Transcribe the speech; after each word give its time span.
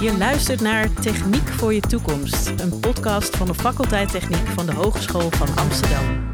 Je 0.00 0.14
luistert 0.18 0.60
naar 0.60 0.92
Techniek 0.92 1.48
voor 1.48 1.74
je 1.74 1.80
toekomst, 1.80 2.48
een 2.48 2.80
podcast 2.80 3.36
van 3.36 3.46
de 3.46 3.54
faculteit 3.54 4.10
Techniek 4.10 4.46
van 4.46 4.66
de 4.66 4.72
Hogeschool 4.72 5.30
van 5.30 5.56
Amsterdam. 5.56 6.30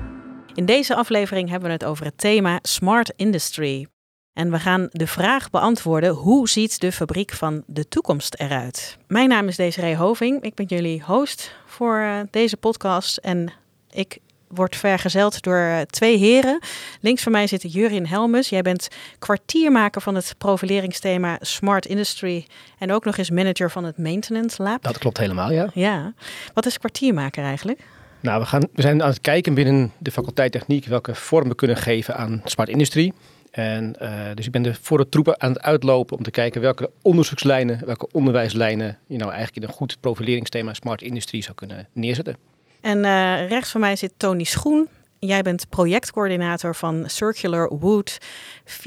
In 0.55 0.65
deze 0.65 0.95
aflevering 0.95 1.49
hebben 1.49 1.69
we 1.69 1.75
het 1.75 1.85
over 1.85 2.05
het 2.05 2.19
thema 2.19 2.59
Smart 2.63 3.13
Industry. 3.17 3.87
En 4.33 4.51
we 4.51 4.59
gaan 4.59 4.89
de 4.91 5.07
vraag 5.07 5.51
beantwoorden: 5.51 6.11
hoe 6.11 6.49
ziet 6.49 6.81
de 6.81 6.93
fabriek 6.93 7.33
van 7.33 7.63
de 7.67 7.89
toekomst 7.89 8.35
eruit? 8.35 8.99
Mijn 9.07 9.29
naam 9.29 9.49
is 9.49 9.57
Desiree 9.57 9.97
Hoving. 9.97 10.43
Ik 10.43 10.55
ben 10.55 10.67
jullie 10.67 11.03
host 11.03 11.55
voor 11.67 11.99
uh, 11.99 12.21
deze 12.31 12.57
podcast. 12.57 13.17
En 13.17 13.53
ik 13.91 14.19
word 14.49 14.77
vergezeld 14.77 15.43
door 15.43 15.59
uh, 15.59 15.81
twee 15.81 16.17
heren. 16.17 16.61
Links 17.01 17.23
van 17.23 17.33
mij 17.33 17.47
zit 17.47 17.73
Jurin 17.73 18.07
Helmus. 18.07 18.49
Jij 18.49 18.63
bent 18.63 18.89
kwartiermaker 19.19 20.03
van 20.03 20.15
het 20.15 20.35
profileringsthema 20.39 21.39
Smart 21.41 21.87
Industry. 21.87 22.47
En 22.79 22.93
ook 22.93 23.05
nog 23.05 23.17
eens 23.17 23.31
manager 23.31 23.71
van 23.71 23.85
het 23.85 23.99
Maintenance 23.99 24.63
Lab. 24.63 24.83
Dat 24.83 24.99
klopt 24.99 25.19
helemaal, 25.19 25.53
ja. 25.53 25.71
Ja. 25.75 26.13
Wat 26.55 26.67
is 26.67 26.79
kwartiermaker 26.79 27.45
eigenlijk? 27.45 27.81
Nou, 28.21 28.41
we, 28.41 28.47
gaan, 28.47 28.69
we 28.73 28.83
zijn 28.83 29.03
aan 29.03 29.09
het 29.09 29.21
kijken 29.21 29.55
binnen 29.55 29.93
de 29.99 30.11
faculteit 30.11 30.53
techniek 30.53 30.85
welke 30.85 31.15
vorm 31.15 31.49
we 31.49 31.55
kunnen 31.55 31.77
geven 31.77 32.17
aan 32.17 32.41
smart 32.45 32.69
industrie. 32.69 33.13
En 33.51 33.95
uh, 34.03 34.21
dus 34.35 34.47
ik 34.47 34.53
ben 34.53 34.63
de 34.63 34.75
voor 34.81 34.99
de 34.99 35.09
troepen 35.09 35.41
aan 35.41 35.53
het 35.53 35.63
uitlopen 35.63 36.17
om 36.17 36.23
te 36.23 36.31
kijken 36.31 36.61
welke 36.61 36.91
onderzoekslijnen, 37.03 37.87
welke 37.87 38.09
onderwijslijnen 38.13 38.99
je 39.07 39.17
nou 39.17 39.31
eigenlijk 39.31 39.63
in 39.63 39.63
een 39.63 39.77
goed 39.77 39.97
profileringsthema 40.01 40.75
smart 40.75 41.03
industrie 41.03 41.43
zou 41.43 41.55
kunnen 41.55 41.89
neerzetten. 41.93 42.37
En 42.81 42.99
uh, 42.99 43.49
rechts 43.49 43.71
van 43.71 43.81
mij 43.81 43.97
zit 43.97 44.13
Tony 44.17 44.45
Schoen. 44.45 44.89
Jij 45.19 45.43
bent 45.43 45.69
projectcoördinator 45.69 46.75
van 46.75 47.05
Circular 47.07 47.79
Wood 47.79 48.19
4.0. 48.65 48.79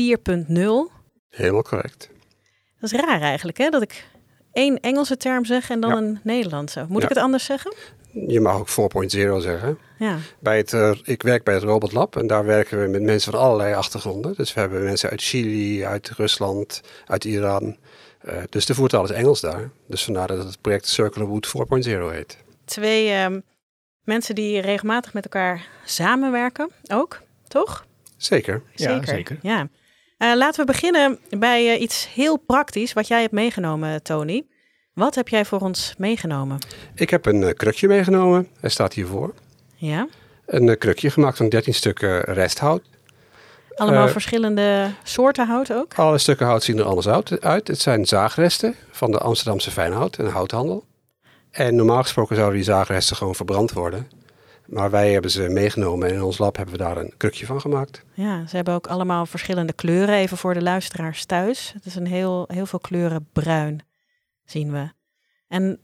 Helemaal 1.29 1.63
correct. 1.63 2.09
Dat 2.79 2.91
is 2.91 2.99
raar 2.99 3.21
eigenlijk, 3.21 3.57
hè? 3.57 3.69
Dat 3.69 3.81
ik 3.81 4.07
één 4.53 4.79
Engelse 4.79 5.17
term 5.17 5.45
zeg 5.45 5.69
en 5.69 5.79
dan 5.79 5.89
ja. 5.89 5.97
een 5.97 6.19
Nederlandse. 6.23 6.85
Moet 6.89 6.97
ja. 6.97 7.03
ik 7.03 7.13
het 7.13 7.23
anders 7.23 7.45
zeggen? 7.45 7.73
Je 8.27 8.39
mag 8.39 8.77
ook 8.77 8.91
4.0 8.93 9.07
zeggen. 9.37 9.77
Ja. 9.99 10.17
Bij 10.39 10.57
het, 10.57 10.73
uh, 10.73 10.91
ik 11.03 11.23
werk 11.23 11.43
bij 11.43 11.53
het 11.53 11.63
Robot 11.63 11.91
Lab 11.91 12.15
en 12.15 12.27
daar 12.27 12.45
werken 12.45 12.81
we 12.81 12.87
met 12.87 13.01
mensen 13.01 13.31
van 13.31 13.41
allerlei 13.41 13.73
achtergronden. 13.73 14.33
Dus 14.35 14.53
we 14.53 14.59
hebben 14.59 14.83
mensen 14.83 15.09
uit 15.09 15.21
Chili, 15.21 15.85
uit 15.85 16.09
Rusland, 16.09 16.81
uit 17.05 17.25
Iran. 17.25 17.77
Uh, 18.25 18.33
dus 18.49 18.65
de 18.65 18.75
voertaal 18.75 19.03
is 19.03 19.09
Engels 19.09 19.41
daar. 19.41 19.69
Dus 19.87 20.03
vandaar 20.03 20.27
dat 20.27 20.43
het 20.43 20.61
project 20.61 20.87
Circular 20.87 21.27
Wood 21.27 21.47
4.0 21.47 21.91
heet. 22.11 22.37
Twee 22.65 23.23
um, 23.23 23.43
mensen 24.03 24.35
die 24.35 24.61
regelmatig 24.61 25.13
met 25.13 25.23
elkaar 25.23 25.65
samenwerken 25.85 26.69
ook, 26.87 27.21
toch? 27.47 27.85
Zeker. 28.17 28.61
Zeker. 28.75 28.95
Ja, 28.95 29.05
zeker. 29.05 29.37
Ja. 29.41 29.67
Uh, 30.17 30.35
laten 30.35 30.59
we 30.59 30.71
beginnen 30.71 31.19
bij 31.29 31.75
uh, 31.75 31.81
iets 31.81 32.13
heel 32.13 32.37
praktisch 32.37 32.93
wat 32.93 33.07
jij 33.07 33.21
hebt 33.21 33.33
meegenomen, 33.33 34.03
Tony. 34.03 34.45
Wat 34.93 35.15
heb 35.15 35.27
jij 35.27 35.45
voor 35.45 35.59
ons 35.59 35.93
meegenomen? 35.97 36.57
Ik 36.95 37.09
heb 37.09 37.25
een 37.25 37.41
uh, 37.41 37.49
krukje 37.49 37.87
meegenomen. 37.87 38.47
Hij 38.59 38.69
staat 38.69 38.93
hiervoor. 38.93 39.33
Ja. 39.75 40.07
Een 40.45 40.67
uh, 40.67 40.77
krukje 40.77 41.09
gemaakt 41.09 41.37
van 41.37 41.49
13 41.49 41.73
stukken 41.73 42.21
resthout. 42.21 42.81
Allemaal 43.75 44.05
uh, 44.05 44.11
verschillende 44.11 44.91
soorten 45.03 45.47
hout 45.47 45.73
ook? 45.73 45.93
Alle 45.93 46.17
stukken 46.17 46.45
hout 46.45 46.63
zien 46.63 46.77
er 46.77 46.85
anders 46.85 47.07
uit. 47.07 47.67
Het 47.67 47.79
zijn 47.79 48.05
zaagresten 48.05 48.75
van 48.91 49.11
de 49.11 49.17
Amsterdamse 49.17 49.71
fijnhout 49.71 50.17
en 50.17 50.27
houthandel. 50.27 50.85
En 51.51 51.75
normaal 51.75 52.01
gesproken 52.01 52.35
zouden 52.35 52.55
die 52.55 52.65
zaagresten 52.65 53.15
gewoon 53.15 53.35
verbrand 53.35 53.71
worden. 53.71 54.07
Maar 54.65 54.89
wij 54.89 55.11
hebben 55.11 55.31
ze 55.31 55.49
meegenomen 55.49 56.07
en 56.07 56.13
in 56.13 56.21
ons 56.21 56.37
lab 56.37 56.55
hebben 56.55 56.75
we 56.75 56.83
daar 56.83 56.97
een 56.97 57.13
krukje 57.17 57.45
van 57.45 57.61
gemaakt. 57.61 58.03
Ja, 58.13 58.47
ze 58.47 58.55
hebben 58.55 58.73
ook 58.73 58.87
allemaal 58.87 59.25
verschillende 59.25 59.73
kleuren. 59.73 60.15
Even 60.15 60.37
voor 60.37 60.53
de 60.53 60.61
luisteraars 60.61 61.25
thuis. 61.25 61.71
Het 61.73 61.85
is 61.85 61.95
een 61.95 62.07
heel, 62.07 62.45
heel 62.47 62.65
veel 62.65 62.79
kleuren 62.79 63.27
bruin, 63.33 63.85
zien 64.45 64.71
we. 64.71 64.89
En 65.47 65.79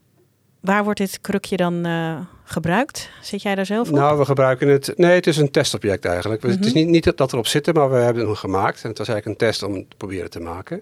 waar 0.62 0.84
wordt 0.84 1.00
dit 1.00 1.22
krukje 1.22 1.58
dan 1.58 1.88
uh, 1.88 2.20
gebruikt? 2.44 3.10
Zit 3.22 3.42
jij 3.42 3.56
daar 3.56 3.66
zelf 3.66 3.88
op? 3.90 3.96
Nou, 3.96 4.18
we 4.18 4.26
gebruiken 4.26 4.68
het... 4.68 4.94
Nee, 4.96 5.16
het 5.16 5.28
is 5.28 5.38
een 5.38 5.52
testobject 5.52 6.06
eigenlijk. 6.06 6.44
Mm 6.44 6.50
-hmm. 6.50 6.58
Het 6.58 6.68
is 6.68 6.74
niet, 6.74 6.88
niet 6.88 7.18
dat 7.18 7.34
erop 7.34 7.48
zitten, 7.48 7.74
maar 7.74 7.90
we 7.90 7.98
hebben 7.98 8.26
hem 8.26 8.36
gemaakt. 8.36 8.84
En 8.84 8.90
het 8.90 8.98
was 8.98 9.08
eigenlijk 9.08 9.42
een 9.42 9.48
test 9.48 9.64
om 9.64 9.74
het 9.74 9.90
te 9.90 9.96
proberen 9.96 10.30
te 10.30 10.40
maken. 10.40 10.82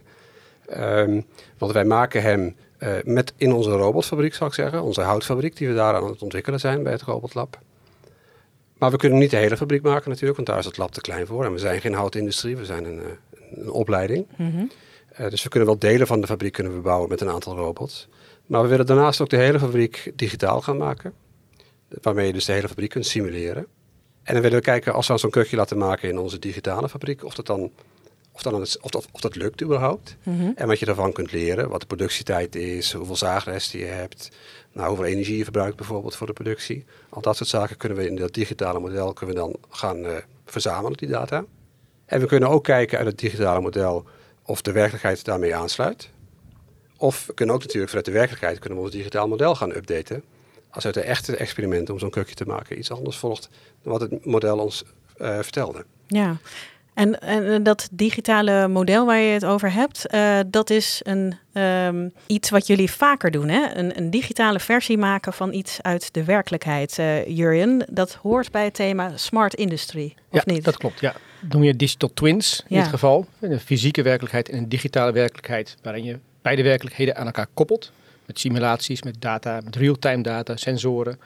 Um, 0.77 1.25
want 1.57 1.71
wij 1.71 1.85
maken 1.85 2.21
hem 2.21 2.55
uh, 2.79 2.95
met 3.03 3.33
in 3.37 3.53
onze 3.53 3.69
robotfabriek, 3.69 4.33
zal 4.33 4.47
ik 4.47 4.53
zeggen. 4.53 4.81
Onze 4.81 5.01
houtfabriek 5.01 5.57
die 5.57 5.67
we 5.67 5.73
daar 5.73 5.95
aan 5.95 6.07
het 6.07 6.21
ontwikkelen 6.21 6.59
zijn 6.59 6.83
bij 6.83 6.91
het 6.91 7.01
robotlab. 7.01 7.59
Maar 8.77 8.91
we 8.91 8.97
kunnen 8.97 9.19
niet 9.19 9.31
de 9.31 9.37
hele 9.37 9.57
fabriek 9.57 9.81
maken 9.81 10.09
natuurlijk, 10.09 10.35
want 10.35 10.47
daar 10.47 10.57
is 10.57 10.65
het 10.65 10.77
lab 10.77 10.91
te 10.91 11.01
klein 11.01 11.27
voor. 11.27 11.45
En 11.45 11.51
we 11.51 11.57
zijn 11.57 11.81
geen 11.81 11.93
houtindustrie, 11.93 12.57
we 12.57 12.65
zijn 12.65 12.85
een, 12.85 13.01
een 13.55 13.71
opleiding. 13.71 14.27
Mhm. 14.29 14.43
Mm 14.43 14.51
-hmm. 14.57 14.71
uh, 15.19 15.29
dus 15.29 15.43
we 15.43 15.49
kunnen 15.49 15.69
wel 15.69 15.79
delen 15.79 16.07
van 16.07 16.21
de 16.21 16.27
fabriek 16.27 16.53
kunnen 16.53 16.73
we 16.73 16.79
bouwen 16.79 17.09
met 17.09 17.21
een 17.21 17.29
aantal 17.29 17.55
robots. 17.55 18.07
Maar 18.45 18.61
we 18.61 18.67
willen 18.67 18.85
daarnaast 18.85 19.21
ook 19.21 19.29
de 19.29 19.37
hele 19.37 19.59
fabriek 19.59 20.11
digitaal 20.15 20.61
gaan 20.61 20.77
maken. 20.77 21.13
Waarmee 22.01 22.27
je 22.27 22.33
dus 22.33 22.45
de 22.45 22.51
hele 22.51 22.67
fabriek 22.67 22.89
kunt 22.89 23.05
simuleren. 23.05 23.67
En 24.23 24.33
dan 24.33 24.41
willen 24.41 24.57
we 24.57 24.63
kijken, 24.63 24.93
als 24.93 25.07
we 25.07 25.17
zo'n 25.17 25.29
krukje 25.29 25.55
laten 25.55 25.77
maken 25.77 26.09
in 26.09 26.17
onze 26.17 26.39
digitale 26.39 26.89
fabriek, 26.89 27.23
of 27.23 27.35
dat 27.35 27.45
dan 27.45 27.71
of, 28.35 28.41
dan 28.41 28.53
of, 28.55 28.91
dat, 28.91 29.07
of 29.11 29.21
dat 29.21 29.35
lukt 29.35 29.61
überhaupt. 29.61 30.15
Mhm. 30.23 30.35
Mm 30.35 30.41
-hmm. 30.41 30.53
En 30.55 30.67
wat 30.67 30.79
je 30.79 30.85
daarvan 30.85 31.11
kunt 31.11 31.31
leren, 31.31 31.69
wat 31.69 31.79
de 31.79 31.87
productietijd 31.87 32.55
is, 32.55 32.91
hoeveel 32.91 33.15
zaagresten 33.15 33.79
je 33.79 33.85
hebt, 33.85 34.31
nou, 34.71 34.87
hoeveel 34.87 35.05
energie 35.05 35.37
je 35.37 35.43
verbruikt 35.43 35.75
bijvoorbeeld 35.75 36.15
voor 36.15 36.27
de 36.27 36.33
productie. 36.33 36.85
Al 37.09 37.21
dat 37.21 37.37
soort 37.37 37.49
zaken 37.49 37.77
kunnen 37.77 37.97
we 37.97 38.07
in 38.07 38.15
dat 38.15 38.33
digitale 38.33 38.79
model 38.79 39.13
kunnen 39.13 39.35
we 39.35 39.41
dan 39.41 39.55
gaan 39.69 39.97
uh, 39.97 40.11
verzamelen, 40.45 40.97
die 40.97 41.07
data. 41.07 41.45
En 42.05 42.19
we 42.19 42.25
kunnen 42.25 42.49
ook 42.49 42.63
kijken 42.63 42.97
uit 42.97 43.07
het 43.07 43.19
digitale 43.19 43.61
model 43.61 44.05
of 44.43 44.61
de 44.61 44.71
werkelijkheid 44.71 45.25
daarmee 45.25 45.55
aansluit. 45.55 46.09
Of 46.97 47.25
we 47.25 47.33
kunnen 47.33 47.55
ook 47.55 47.61
natuurlijk 47.61 47.89
vanuit 47.89 48.05
de 48.05 48.11
werkelijkheid 48.11 48.59
kunnen 48.59 48.77
we 48.77 48.83
ons 48.83 48.93
digitaal 48.93 49.27
model 49.27 49.55
gaan 49.55 49.75
updaten. 49.75 50.23
Als 50.69 50.85
uit 50.85 50.93
de 50.93 51.01
echte 51.01 51.35
experimenten 51.35 51.93
om 51.93 51.99
zo'n 51.99 52.09
krukje 52.09 52.35
te 52.35 52.45
maken 52.45 52.77
iets 52.77 52.91
anders 52.91 53.17
volgt 53.17 53.49
dan 53.81 53.91
wat 53.91 54.01
het 54.01 54.25
model 54.25 54.57
ons 54.57 54.83
uh, 55.17 55.39
vertelde. 55.39 55.85
Ja, 56.07 56.37
en, 56.95 57.19
en, 57.19 57.63
dat 57.63 57.89
digitale 57.91 58.67
model 58.67 59.05
waar 59.05 59.19
je 59.19 59.33
het 59.33 59.45
over 59.45 59.71
hebt, 59.73 60.05
uh, 60.13 60.39
dat 60.47 60.69
is 60.69 61.01
een, 61.03 61.33
um, 61.53 62.13
iets 62.27 62.49
wat 62.49 62.67
jullie 62.67 62.91
vaker 62.91 63.31
doen. 63.31 63.47
Hè? 63.47 63.75
Een, 63.75 63.97
een, 63.97 64.09
digitale 64.09 64.59
versie 64.59 64.97
maken 64.97 65.33
van 65.33 65.53
iets 65.53 65.81
uit 65.81 66.13
de 66.13 66.23
werkelijkheid. 66.23 66.97
Uh, 66.99 67.27
Jurjen, 67.27 67.85
dat 67.89 68.13
hoort 68.13 68.51
bij 68.51 68.63
het 68.63 68.73
thema 68.73 69.17
Smart 69.17 69.53
Industry, 69.53 70.13
of 70.29 70.45
ja, 70.45 70.53
niet? 70.53 70.63
dat 70.63 70.77
klopt. 70.77 70.99
Ja. 70.99 71.15
Noem 71.49 71.63
je 71.63 71.75
digital 71.75 72.13
twins 72.13 72.63
in 72.67 72.75
Ja. 72.75 72.81
dit 72.81 72.91
geval. 72.91 73.25
Een 73.39 73.59
fysieke 73.59 74.01
werkelijkheid 74.01 74.49
en 74.49 74.57
een 74.57 74.69
digitale 74.69 75.11
werkelijkheid 75.11 75.77
waarin 75.81 76.03
je 76.03 76.19
beide 76.41 76.63
werkelijkheden 76.63 77.15
aan 77.15 77.25
elkaar 77.25 77.47
koppelt. 77.53 77.91
Met 78.25 78.39
simulaties, 78.39 79.01
met 79.01 79.21
data, 79.21 79.61
met 79.63 79.75
real-time 79.75 80.23
data, 80.23 80.55
sensoren. 80.55 81.19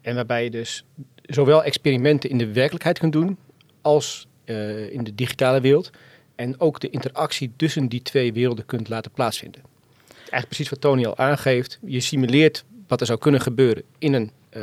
En 0.00 0.14
waarbij 0.14 0.44
je 0.44 0.50
dus 0.50 0.84
zowel 1.22 1.64
experimenten 1.64 2.30
in 2.30 2.38
de 2.38 2.52
werkelijkheid 2.52 2.98
kunt 2.98 3.12
doen 3.12 3.38
als 3.80 4.26
uh, 4.44 4.92
in 4.92 5.04
de 5.04 5.14
digitale 5.14 5.60
wereld. 5.60 5.90
En 6.34 6.60
ook 6.60 6.80
de 6.80 6.90
interactie 6.90 7.52
tussen 7.56 7.88
die 7.88 8.02
twee 8.02 8.32
werelden 8.32 8.66
kunt 8.66 8.88
laten 8.88 9.10
plaatsvinden. 9.10 9.60
Eigenlijk 10.16 10.46
precies 10.46 10.68
wat 10.68 10.80
Tony 10.80 11.04
al 11.06 11.16
aangeeft. 11.16 11.78
Je 11.86 12.00
simuleert 12.00 12.64
wat 12.86 13.00
er 13.00 13.06
zou 13.06 13.18
kunnen 13.18 13.40
gebeuren 13.40 13.82
in 13.98 14.12
een 14.12 14.30
uh, 14.56 14.62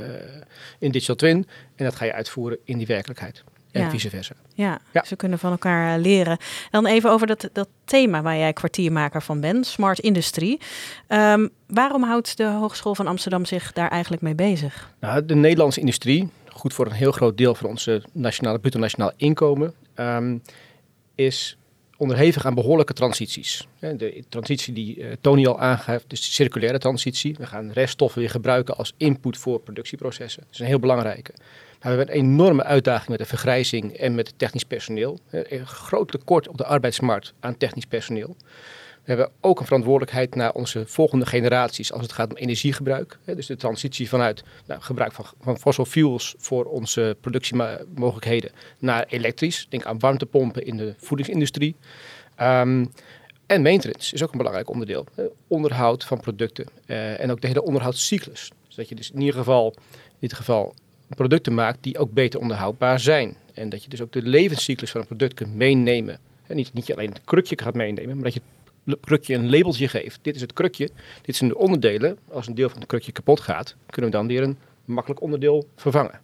in 0.79 0.91
digital 0.91 1.15
twin. 1.15 1.47
En 1.75 1.85
dat 1.85 1.95
ga 1.95 2.05
je 2.05 2.13
uitvoeren 2.13 2.57
in 2.63 2.77
die 2.77 2.87
werkelijkheid. 2.87 3.43
En 3.71 3.81
Ja. 3.81 3.89
vice 3.89 4.09
versa. 4.09 4.33
Ja, 4.53 4.79
Ja. 4.93 5.03
ze 5.05 5.15
kunnen 5.15 5.39
van 5.39 5.51
elkaar 5.51 5.95
eh, 5.95 6.01
leren. 6.01 6.37
Dan 6.71 6.85
even 6.85 7.11
over 7.11 7.27
dat, 7.27 7.49
dat 7.53 7.67
thema 7.85 8.21
waar 8.21 8.37
jij 8.37 8.53
kwartiermaker 8.53 9.21
van 9.21 9.41
bent, 9.41 9.65
Smart 9.65 9.99
Industrie. 9.99 10.59
Ehm, 11.07 11.47
waarom 11.67 12.03
houdt 12.03 12.37
de 12.37 12.45
Hogeschool 12.45 12.95
van 12.95 13.07
Amsterdam 13.07 13.45
zich 13.45 13.73
daar 13.73 13.89
eigenlijk 13.89 14.21
mee 14.21 14.35
bezig? 14.35 14.93
Nou, 14.99 15.25
de 15.25 15.35
Nederlandse 15.35 15.79
industrie, 15.79 16.29
goed 16.59 16.73
voor 16.73 16.85
een 16.85 16.91
heel 16.91 17.11
groot 17.11 17.37
deel 17.37 17.55
van 17.55 17.69
onze 17.69 18.03
nationale, 18.11 18.59
bruto 18.59 18.79
nationaal 18.79 19.11
inkomen, 19.15 19.73
ehm, 19.93 20.37
is 21.15 21.57
onderhevig 21.97 22.45
aan 22.45 22.53
behoorlijke 22.53 22.93
transities. 22.93 23.67
De 23.79 24.23
transitie 24.29 24.73
die 24.73 25.03
eh, 25.03 25.11
Tony 25.21 25.45
al 25.45 25.59
aangeeft, 25.59 26.09
dus 26.09 26.19
de 26.19 26.31
circulaire 26.31 26.79
transitie. 26.79 27.35
We 27.37 27.45
gaan 27.45 27.71
reststoffen 27.71 28.19
weer 28.19 28.29
gebruiken 28.29 28.77
als 28.77 28.93
input 28.97 29.37
voor 29.37 29.59
productieprocessen. 29.59 30.41
Dat 30.43 30.53
is 30.53 30.59
een 30.59 30.65
heel 30.65 30.79
belangrijke. 30.79 31.31
Maar 31.81 31.91
we 31.91 31.97
hebben 31.97 32.15
een 32.15 32.21
enorme 32.21 32.63
uitdaging 32.63 33.09
met 33.09 33.19
de 33.19 33.25
vergrijzing 33.25 33.93
en 33.93 34.15
met 34.15 34.27
het 34.27 34.39
technisch 34.39 34.63
personeel. 34.63 35.19
Een 35.29 35.67
groot 35.67 36.11
tekort 36.11 36.47
op 36.47 36.57
de 36.57 36.65
arbeidsmarkt 36.65 37.33
aan 37.39 37.57
technisch 37.57 37.85
personeel. 37.85 38.35
We 39.09 39.15
hebben 39.15 39.33
ook 39.41 39.59
een 39.59 39.65
verantwoordelijkheid 39.65 40.35
naar 40.35 40.53
onze 40.53 40.83
volgende 40.85 41.25
generaties 41.25 41.91
als 41.91 42.01
het 42.01 42.11
gaat 42.11 42.29
om 42.29 42.37
energiegebruik. 42.37 43.19
Dus 43.25 43.45
de 43.45 43.55
transitie 43.55 44.09
vanuit 44.09 44.43
nou, 44.65 44.81
gebruik 44.81 45.11
van, 45.11 45.25
van 45.41 45.59
fossil 45.59 45.85
fuels 45.85 46.35
voor 46.37 46.65
onze 46.65 47.17
productiemogelijkheden 47.21 48.51
naar 48.79 49.05
elektrisch. 49.07 49.67
Denk 49.69 49.85
aan 49.85 49.99
warmtepompen 49.99 50.65
in 50.65 50.77
de 50.77 50.93
voedingsindustrie. 50.97 51.75
Ehm, 52.35 52.85
en 53.45 53.61
maintenance 53.61 54.13
is 54.13 54.23
ook 54.23 54.31
een 54.31 54.37
belangrijk 54.37 54.69
onderdeel. 54.69 55.05
Onderhoud 55.47 56.03
van 56.03 56.19
producten 56.19 56.65
eh, 56.85 57.19
en 57.19 57.31
ook 57.31 57.41
de 57.41 57.47
hele 57.47 57.63
onderhoudscyclus. 57.63 58.51
Dus 58.67 58.75
dat 58.75 58.89
je 58.89 58.95
dus 58.95 59.11
in 59.11 59.19
ieder 59.19 59.35
geval, 59.35 59.73
in 60.09 60.17
dit 60.19 60.33
geval 60.33 60.73
producten 61.15 61.53
maakt 61.53 61.83
die 61.83 61.97
ook 61.97 62.11
beter 62.11 62.39
onderhoudbaar 62.39 62.99
zijn. 62.99 63.35
En 63.53 63.69
dat 63.69 63.83
je 63.83 63.89
dus 63.89 64.01
ook 64.01 64.11
de 64.11 64.21
levenscyclus 64.21 64.91
van 64.91 65.01
een 65.01 65.07
product 65.07 65.33
kunt 65.33 65.55
meenemen 65.55 66.19
En 66.47 66.55
niet, 66.55 66.73
niet 66.73 66.93
alleen 66.93 67.09
het 67.09 67.21
krukje 67.25 67.57
gaat 67.61 67.73
meenemen, 67.73 68.15
maar 68.15 68.23
dat 68.23 68.33
je 68.33 68.41
krukje 69.01 69.35
een 69.35 69.49
labeltje 69.49 69.87
geeft. 69.87 70.19
Dit 70.21 70.35
is 70.35 70.41
het 70.41 70.53
krukje, 70.53 70.89
dit 71.21 71.35
zijn 71.35 71.49
de 71.49 71.57
onderdelen. 71.57 72.17
Als 72.31 72.47
een 72.47 72.55
deel 72.55 72.69
van 72.69 72.79
het 72.79 72.87
krukje 72.87 73.11
kapot 73.11 73.39
gaat, 73.39 73.75
kunnen 73.89 74.11
we 74.11 74.17
dan 74.17 74.27
weer 74.27 74.43
een 74.43 74.57
makkelijk 74.85 75.21
onderdeel 75.21 75.67
vervangen. 75.75 76.19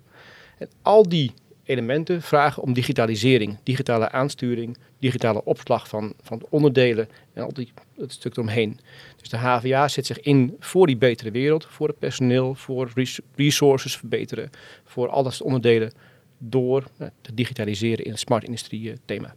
En 0.57 0.69
al 0.81 1.10
die 1.10 1.34
elementen 1.66 2.22
vragen 2.22 2.63
om 2.63 2.74
digitalisering, 2.74 3.57
digitale 3.63 4.12
aansturing, 4.12 4.78
digitale 5.00 5.44
opslag 5.44 5.88
van, 5.88 6.13
van 6.22 6.42
onderdelen 6.50 7.10
en 7.34 7.44
al 7.44 7.54
die, 7.54 7.72
het 7.98 8.12
stuk 8.12 8.34
eromheen. 8.34 8.80
Dus 9.18 9.30
de 9.30 9.38
HVA 9.38 9.88
zet 9.88 10.06
zich 10.06 10.19
in 10.19 10.56
voor 10.60 10.88
die 10.88 10.98
betere 10.98 11.31
wereld, 11.31 11.66
voor 11.66 11.88
het 11.88 12.00
personeel, 12.00 12.56
voor 12.56 12.92
resources 13.36 13.98
verbeteren, 13.98 14.50
voor 14.84 15.10
al 15.10 15.24
dat 15.24 15.42
onderdelen 15.42 15.92
door 16.38 16.84
uh, 16.98 17.08
te 17.22 17.34
digitaliseren 17.34 18.06
in 18.06 18.12
het 18.12 18.19
smart 18.19 18.44
industrie 18.44 18.90
uh, 18.90 18.96
thema. 19.06 19.36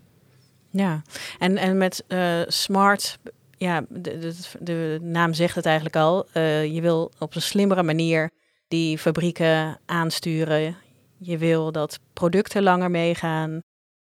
Ja, 0.71 1.03
en, 1.39 1.57
en 1.57 1.77
met 1.77 2.05
uh, 2.09 2.41
smart, 2.47 3.19
ja, 3.57 3.85
de, 3.89 4.35
de, 4.61 4.99
naam 5.03 5.33
zegt 5.33 5.55
het 5.55 5.67
eigenlijk 5.67 5.97
al, 5.97 6.27
je 6.63 6.79
wil 6.81 7.11
op 7.19 7.35
een 7.35 7.43
slimmere 7.43 7.83
manier 7.83 8.31
die 8.69 8.99
fabrieken 8.99 9.79
aansturen. 9.87 10.77
Je 11.17 11.39
wil 11.39 11.73
dat 11.73 11.99
producten 12.13 12.63
langer 12.63 12.91
meegaan. 12.91 13.61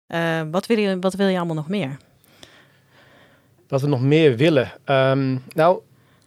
Uh, 0.09 0.43
wat, 0.51 0.67
wil 0.67 0.79
je, 0.79 0.99
wat 0.99 1.15
wil 1.15 1.27
je 1.27 1.37
allemaal 1.37 1.55
nog 1.55 1.69
meer? 1.69 1.97
Wat 3.69 3.81
we 3.81 3.87
nog 3.87 4.03
meer 4.03 4.37
willen? 4.37 4.73
Um, 4.87 5.43
nou, 5.55 5.81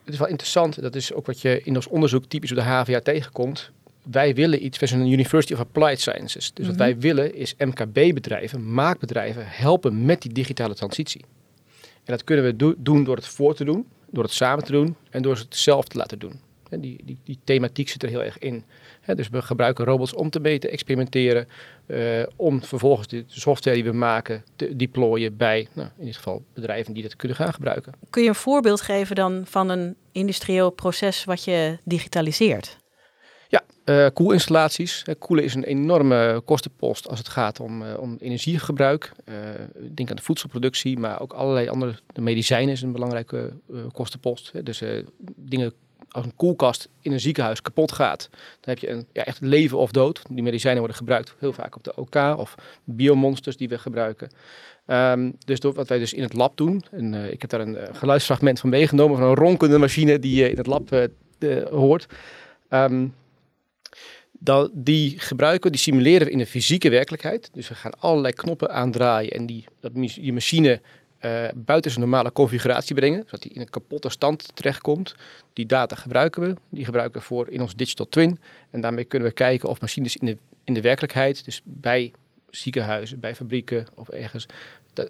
het 0.04 0.13
is 0.13 0.19
wel 0.19 0.28
interessant. 0.28 0.81
Dat 0.81 0.95
is 0.95 1.13
ook 1.13 1.25
wat 1.25 1.42
je 1.42 1.62
in 1.63 1.75
ons 1.75 1.88
onderzoek 1.88 2.25
typisch 2.25 2.51
op 2.51 2.57
de 2.57 2.63
HVA 2.63 3.00
tegenkomt. 3.00 3.72
Wij 4.12 4.36
willen 4.36 4.65
iets, 4.65 4.80
we 4.80 4.86
zijn 4.86 5.01
een 5.01 5.12
University 5.12 5.54
of 5.54 5.59
Applied 5.59 6.00
Sciences. 6.00 6.54
Dus 6.54 6.65
wat 6.65 6.75
mhm. 6.75 6.83
wij 6.83 6.98
willen 6.98 7.36
is 7.36 7.56
MKB-bedrijven, 7.57 8.74
maakbedrijven 8.74 9.44
helpen 9.45 10.06
met 10.06 10.21
die 10.21 10.33
digitale 10.33 10.75
transitie. 10.75 11.25
En 11.81 12.13
dat 12.13 12.24
kunnen 12.24 12.45
we 12.45 12.56
do 12.56 12.74
doen 12.77 13.04
door 13.04 13.15
het 13.15 13.27
voor 13.27 13.56
te 13.56 13.63
doen, 13.63 13.88
door 14.09 14.24
het 14.24 14.33
samen 14.33 14.63
te 14.63 14.71
doen 14.71 14.95
en 15.09 15.21
door 15.21 15.36
het 15.36 15.56
zelf 15.56 15.88
te 15.88 15.98
laten 15.98 16.19
doen. 16.19 16.39
Die, 16.69 17.00
die, 17.04 17.18
die 17.24 17.39
thematiek 17.44 17.89
zit 17.89 18.04
er 18.04 18.09
heel 18.09 18.24
erg 18.24 18.38
in. 18.38 18.63
dus 19.15 19.30
we 19.30 19.42
gebruiken 19.42 19.86
robots 19.86 20.13
om 20.13 20.30
te 20.30 20.39
meten, 20.39 20.71
experimenteren, 20.71 21.48
uh, 21.88 22.24
om 22.36 22.63
vervolgens 22.63 23.07
de 23.07 23.24
software 23.27 23.75
die 23.75 23.92
we 23.92 23.98
maken 23.98 24.44
te 24.56 24.75
deployen 24.75 25.38
bij, 25.38 25.68
nou, 25.74 25.89
in 25.98 26.06
dit 26.06 26.15
geval, 26.15 26.44
bedrijven 26.54 26.94
die 26.94 27.04
dat 27.04 27.15
kunnen 27.15 27.38
gaan 27.38 27.54
gebruiken. 27.54 27.94
Kun 28.09 28.24
je 28.24 28.30
een 28.30 28.36
voorbeeld 28.36 28.81
geven 28.81 29.15
dan 29.15 29.44
van 29.45 29.69
een 29.69 29.95
industrieel 30.12 30.69
proces 30.69 31.24
wat 31.24 31.44
je 31.44 31.77
digitaliseert? 31.83 32.77
Ja, 33.48 33.64
uh, 33.86 34.08
koelinstallaties. 34.14 35.06
koelen 35.20 35.46
is 35.46 35.56
een 35.56 35.64
enorme 35.64 36.42
kostenpost 36.46 37.08
als 37.08 37.20
het 37.20 37.30
gaat 37.30 37.60
om, 37.60 37.82
uh, 37.82 38.00
om 38.00 38.18
energiegebruik. 38.20 39.12
denk 39.92 40.10
aan 40.10 40.16
de 40.16 40.22
voedselproductie, 40.22 41.00
maar 41.00 41.22
ook 41.22 41.34
allerlei 41.34 41.68
andere. 41.68 41.96
De 42.14 42.22
medicijnen 42.22 42.74
is 42.74 42.82
een 42.82 42.92
belangrijke 42.92 43.54
kostenpost. 43.92 44.52
dus 44.66 44.84
dingen 45.36 45.74
als 46.10 46.26
een 46.26 46.36
koelkast 46.36 46.90
in 47.02 47.12
een 47.12 47.20
ziekenhuis 47.20 47.62
kapot 47.62 47.92
gaat, 47.92 48.30
dan 48.32 48.40
heb 48.74 48.78
je 48.78 48.90
een 48.90 49.06
ja, 49.14 49.26
echt 49.26 49.42
leven 49.42 49.78
of 49.78 49.92
dood. 49.92 50.22
Die 50.30 50.44
medicijnen 50.44 50.80
worden 50.80 50.98
gebruikt 50.98 51.36
heel 51.40 51.54
vaak 51.54 51.76
op 51.76 51.84
de 51.84 51.96
OK 51.96 52.16
of 52.16 52.56
biomonsters 52.84 53.58
die 53.58 53.70
we 53.70 53.78
gebruiken. 53.78 54.30
Um, 54.86 55.36
dus 55.46 55.60
door 55.60 55.74
wat 55.74 55.88
wij 55.88 56.00
dus 56.00 56.14
in 56.14 56.24
het 56.24 56.34
lab 56.34 56.58
doen, 56.58 56.84
en 56.92 57.14
ik 57.32 57.42
heb 57.42 57.50
daar 57.50 57.60
een 57.60 57.78
geluidsfragment 57.96 58.60
van 58.60 58.70
meegenomen 58.70 59.18
van 59.18 59.28
een 59.28 59.36
ronkende 59.36 59.78
machine 59.78 60.20
die 60.20 60.36
je 60.36 60.50
in 60.50 60.58
het 60.58 60.68
lab 60.68 61.10
hoort. 61.70 62.06
Um, 62.70 63.14
dat, 64.39 64.72
die 64.74 65.19
gebruiken, 65.19 65.72
die 65.72 65.81
simuleren 65.81 66.28
we 66.28 66.34
in 66.34 66.38
de 66.38 66.45
fysieke 66.45 66.89
werkelijkheid. 66.89 67.50
Dus 67.54 67.68
we 67.68 67.75
gaan 67.75 68.00
allerlei 68.00 68.34
knoppen 68.34 68.69
aandraaien 68.72 69.31
en 69.31 69.45
die, 69.45 69.66
dat, 69.80 69.94
die 69.94 70.34
machine 70.34 70.81
uh, 71.22 71.48
buiten 71.56 71.92
zijn 71.92 72.04
normale 72.04 72.31
configuratie 72.31 72.95
brengen, 72.95 73.24
zodat 73.25 73.44
hij 73.44 73.51
in 73.54 73.62
een 73.62 73.69
kapotte 73.69 74.10
stand 74.10 74.56
terechtkomt. 74.56 75.16
Die 75.54 75.66
data 75.66 75.95
gebruiken 75.95 76.42
we, 76.42 76.54
die 76.69 76.86
gebruiken 76.86 77.19
we 77.19 77.25
voor 77.25 77.50
in 77.50 77.62
ons 77.62 77.75
digital 77.75 78.10
twin. 78.10 78.39
En 78.69 78.81
daarmee 78.81 79.04
kunnen 79.04 79.28
we 79.28 79.34
kijken 79.34 79.69
of 79.69 79.81
machines 79.81 80.18
in 80.18 80.25
de, 80.25 80.38
in 80.63 80.74
de 80.74 80.81
werkelijkheid, 80.81 81.45
dus 81.45 81.62
bij 81.63 82.12
ziekenhuizen, 82.50 83.19
bij 83.19 83.36
fabrieken 83.36 83.86
of 83.95 84.10
ergens, 84.10 84.45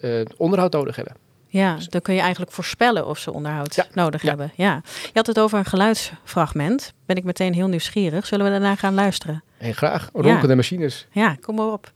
uh, 0.01 0.21
onderhoud 0.37 0.73
nodig 0.73 0.95
hebben. 0.95 1.15
Ja, 1.47 1.75
dus 1.75 1.87
dan 1.87 2.01
kun 2.01 2.13
je 2.13 2.19
eigenlijk 2.21 2.51
voorspellen 2.51 3.07
of 3.07 3.19
ze 3.19 3.33
onderhoud 3.33 3.87
nodig 3.93 4.21
hebben. 4.21 4.51
Ja. 4.55 4.81
Je 5.03 5.09
had 5.13 5.27
het 5.27 5.39
over 5.39 5.57
een 5.57 5.65
geluidsfragment. 5.65 6.93
Ben 7.05 7.15
ik 7.15 7.23
meteen 7.23 7.53
heel 7.53 7.67
nieuwsgierig. 7.67 8.25
Zullen 8.25 8.45
we 8.45 8.51
daarna 8.51 8.75
gaan 8.75 8.93
luisteren? 8.93 9.43
Heel 9.57 9.73
graag. 9.73 10.09
Ronkende 10.13 10.55
machines. 10.55 11.07
Ja, 11.11 11.35
kom 11.41 11.55
maar 11.55 11.71
op. 11.71 11.91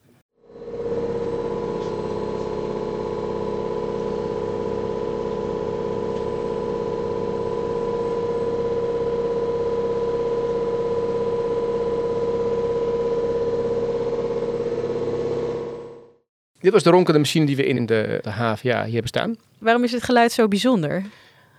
Dit 16.62 16.72
was 16.72 16.84
de 16.84 16.90
ronkende 16.90 17.19
machine 17.19 17.46
die 17.46 17.56
we 17.56 17.66
in 17.66 17.86
de, 17.86 18.19
de 18.22 18.30
HVA 18.30 18.84
hier 18.84 18.94
hebben 18.94 19.08
staan. 19.08 19.36
Waarom 19.58 19.84
is 19.84 19.92
het 19.92 20.04
geluid 20.04 20.31
zo 20.31 20.48
bijzonder? 20.48 21.06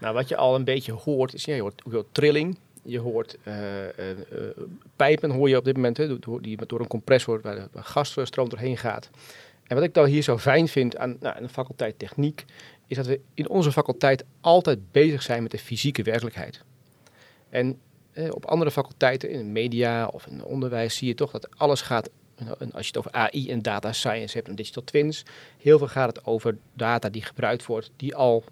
Nou, 0.00 0.14
wat 0.14 0.28
je 0.28 0.36
al 0.36 0.54
een 0.54 0.64
beetje 0.64 0.92
hoort, 0.92 1.34
is 1.34 1.44
ja, 1.44 1.54
je, 1.54 1.60
hoort, 1.60 1.82
je 1.84 1.92
hoort 1.92 2.06
trilling. 2.12 2.58
Je 2.84 2.98
hoort 2.98 3.36
uh, 3.44 3.54
uh, 3.54 3.88
pijpen, 4.96 5.30
hoor 5.30 5.48
je 5.48 5.56
op 5.56 5.64
dit 5.64 5.74
moment, 5.74 5.96
hè, 5.96 6.18
door, 6.18 6.42
die 6.42 6.66
door 6.66 6.80
een 6.80 6.86
compressor 6.86 7.40
waar 7.40 7.54
de 7.54 7.82
gasstroom 7.82 8.48
doorheen 8.48 8.76
gaat. 8.76 9.10
En 9.66 9.76
wat 9.76 9.84
ik 9.84 9.94
dan 9.94 10.06
hier 10.06 10.22
zo 10.22 10.38
fijn 10.38 10.68
vind 10.68 10.96
aan, 10.96 11.16
nou, 11.20 11.36
aan 11.36 11.42
de 11.42 11.48
faculteit 11.48 11.98
techniek, 11.98 12.44
is 12.86 12.96
dat 12.96 13.06
we 13.06 13.20
in 13.34 13.48
onze 13.48 13.72
faculteit 13.72 14.24
altijd 14.40 14.92
bezig 14.92 15.22
zijn 15.22 15.42
met 15.42 15.50
de 15.50 15.58
fysieke 15.58 16.02
werkelijkheid. 16.02 16.62
En 17.48 17.78
op 18.30 18.44
andere 18.44 18.70
faculteiten, 18.70 19.30
in 19.30 19.38
de 19.38 19.44
media 19.44 20.06
of 20.06 20.26
in 20.26 20.34
het 20.34 20.44
onderwijs, 20.44 20.96
zie 20.96 21.08
je 21.08 21.14
toch 21.14 21.30
dat 21.30 21.48
alles 21.56 21.80
gaat 21.80 22.10
en 22.36 22.72
als 22.72 22.86
je 22.86 22.92
het 22.92 22.98
over 22.98 23.12
AI 23.12 23.50
en 23.50 23.62
data 23.62 23.92
science 23.92 24.36
hebt 24.36 24.48
en 24.48 24.54
digital 24.54 24.84
twins, 24.84 25.24
heel 25.58 25.78
veel 25.78 25.88
gaat 25.88 26.16
het 26.16 26.24
over 26.24 26.56
data 26.74 27.08
die 27.08 27.22
gebruikt 27.22 27.66
wordt, 27.66 27.90
die 27.96 28.14
al, 28.14 28.44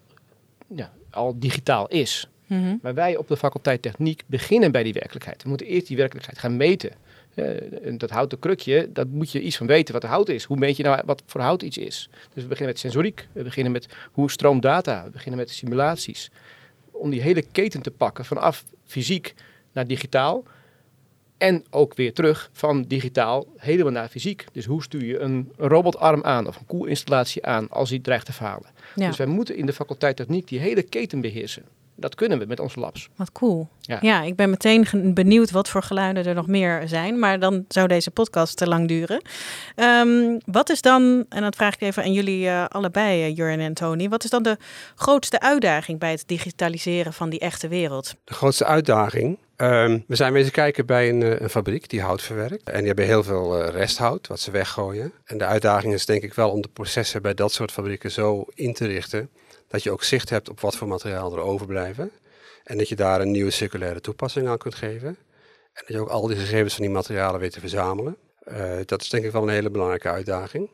ja, 0.67 0.91
al 1.09 1.39
digitaal 1.39 1.87
is. 1.87 2.27
Mhm. 2.47 2.75
Maar 2.81 2.93
wij 2.93 3.17
op 3.17 3.27
de 3.27 3.37
faculteit 3.37 3.81
techniek 3.81 4.23
beginnen 4.25 4.71
bij 4.71 4.83
die 4.83 4.93
werkelijkheid. 4.93 5.43
We 5.43 5.49
moeten 5.49 5.67
eerst 5.67 5.87
die 5.87 5.97
werkelijkheid 5.97 6.39
gaan 6.39 6.57
meten. 6.57 6.91
Uh, 7.35 7.97
dat 7.97 8.09
houten 8.09 8.39
krukje, 8.39 8.89
dat 8.93 9.07
moet 9.07 9.31
je 9.31 9.41
iets 9.41 9.57
van 9.57 9.67
weten 9.67 9.93
wat 9.93 10.03
hout 10.03 10.29
is. 10.29 10.43
Hoe 10.43 10.57
meet 10.57 10.77
je 10.77 10.83
nou 10.83 11.01
wat 11.05 11.23
voor 11.25 11.41
hout 11.41 11.61
iets 11.61 11.77
is? 11.77 12.09
Dus 12.33 12.43
we 12.43 12.49
beginnen 12.49 12.67
met 12.67 12.79
sensoriek, 12.79 13.27
we 13.31 13.43
beginnen 13.43 13.71
met 13.71 13.87
hoe 14.11 14.31
stroomt 14.31 14.61
data, 14.61 15.03
we 15.03 15.09
beginnen 15.09 15.39
met 15.39 15.49
simulaties. 15.49 16.31
Om 16.91 17.09
die 17.09 17.21
hele 17.21 17.41
keten 17.41 17.81
te 17.81 17.91
pakken 17.91 18.25
vanaf 18.25 18.63
fysiek 18.85 19.33
naar 19.71 19.87
digitaal. 19.87 20.43
En 21.41 21.63
ook 21.69 21.95
weer 21.95 22.13
terug 22.13 22.49
van 22.53 22.81
digitaal 22.81 23.45
helemaal 23.57 23.91
naar 23.91 24.07
fysiek. 24.07 24.45
Dus 24.51 24.65
hoe 24.65 24.83
stuur 24.83 25.05
je 25.05 25.19
een 25.19 25.51
robotarm 25.57 26.23
aan 26.23 26.47
of 26.47 26.55
een 26.55 26.65
koelinstallatie 26.65 27.45
aan 27.45 27.69
als 27.69 27.89
die 27.89 28.01
dreigt 28.01 28.25
te 28.25 28.33
falen. 28.33 28.69
Dus 28.95 29.17
wij 29.17 29.25
moeten 29.27 29.55
in 29.55 29.65
de 29.65 29.73
faculteit 29.73 30.15
techniek 30.15 30.47
die 30.47 30.59
hele 30.59 30.83
keten 30.83 31.21
beheersen. 31.21 31.63
Dat 32.01 32.15
kunnen 32.15 32.39
we 32.39 32.45
met 32.45 32.59
onze 32.59 32.79
labs. 32.79 33.09
Wat 33.15 33.31
cool. 33.31 33.69
Ja. 33.81 33.97
ja, 34.01 34.21
ik 34.21 34.35
ben 34.35 34.49
meteen 34.49 34.87
benieuwd 35.13 35.51
wat 35.51 35.69
voor 35.69 35.83
geluiden 35.83 36.25
er 36.25 36.35
nog 36.35 36.47
meer 36.47 36.81
zijn. 36.85 37.19
Maar 37.19 37.39
dan 37.39 37.65
zou 37.67 37.87
deze 37.87 38.11
podcast 38.11 38.57
te 38.57 38.67
lang 38.67 38.87
duren. 38.87 39.21
Um, 39.75 40.39
wat 40.45 40.69
is 40.69 40.81
dan, 40.81 41.25
en 41.29 41.41
dat 41.41 41.55
vraag 41.55 41.73
ik 41.73 41.81
even 41.81 42.03
aan 42.03 42.13
jullie 42.13 42.45
uh, 42.45 42.65
allebei, 42.65 43.29
uh, 43.29 43.35
Jurgen 43.35 43.59
en 43.59 43.73
Tony. 43.73 44.09
Wat 44.09 44.23
is 44.23 44.29
dan 44.29 44.43
de 44.43 44.57
grootste 44.95 45.39
uitdaging 45.39 45.99
bij 45.99 46.11
het 46.11 46.23
digitaliseren 46.25 47.13
van 47.13 47.29
die 47.29 47.39
echte 47.39 47.67
wereld? 47.67 48.15
De 48.23 48.33
grootste 48.33 48.65
uitdaging 48.65 49.37
Um, 49.61 50.03
we 50.07 50.15
zijn 50.15 50.33
bezig 50.33 50.51
kijken 50.51 50.85
bij 50.85 51.09
een, 51.09 51.21
uh, 51.21 51.39
een, 51.39 51.49
fabriek 51.49 51.89
die 51.89 52.01
hout 52.01 52.21
verwerkt. 52.21 52.69
En 52.69 52.77
die 52.77 52.87
hebben 52.87 53.05
heel 53.05 53.23
veel 53.23 53.61
uh, 53.61 53.69
resthout, 53.69 54.27
wat 54.27 54.39
ze 54.39 54.51
weggooien. 54.51 55.13
En 55.25 55.37
de 55.37 55.45
uitdaging 55.45 55.93
is 55.93 56.05
denk 56.05 56.23
ik 56.23 56.33
wel 56.33 56.49
om 56.49 56.61
de 56.61 56.69
processen 56.73 57.21
bij 57.21 57.33
dat 57.33 57.53
soort 57.53 57.71
fabrieken 57.71 58.11
zo 58.11 58.45
in 58.53 58.73
te 58.73 58.85
richten 58.85 59.29
dat 59.71 59.83
je 59.83 59.91
ook 59.91 60.03
zicht 60.03 60.29
hebt 60.29 60.49
op 60.49 60.59
wat 60.59 60.75
voor 60.75 60.87
materiaal 60.87 61.33
er 61.33 61.39
overblijven. 61.39 62.11
En 62.63 62.77
dat 62.77 62.89
je 62.89 62.95
daar 62.95 63.21
een 63.21 63.31
nieuwe 63.31 63.51
circulaire 63.51 64.01
toepassing 64.01 64.47
aan 64.47 64.57
kunt 64.57 64.75
geven. 64.75 65.07
En 65.73 65.83
dat 65.87 65.87
je 65.87 65.99
ook 65.99 66.09
al 66.09 66.27
die 66.27 66.37
gegevens 66.37 66.73
van 66.73 66.83
die 66.83 66.93
materialen 66.93 67.39
weet 67.39 67.51
te 67.51 67.59
verzamelen. 67.59 68.17
Uh, 68.51 68.73
dat 68.85 69.01
is 69.01 69.09
denk 69.09 69.25
ik 69.25 69.31
wel 69.31 69.41
een 69.41 69.49
hele 69.49 69.69
belangrijke 69.69 70.09
uitdaging. 70.09 70.69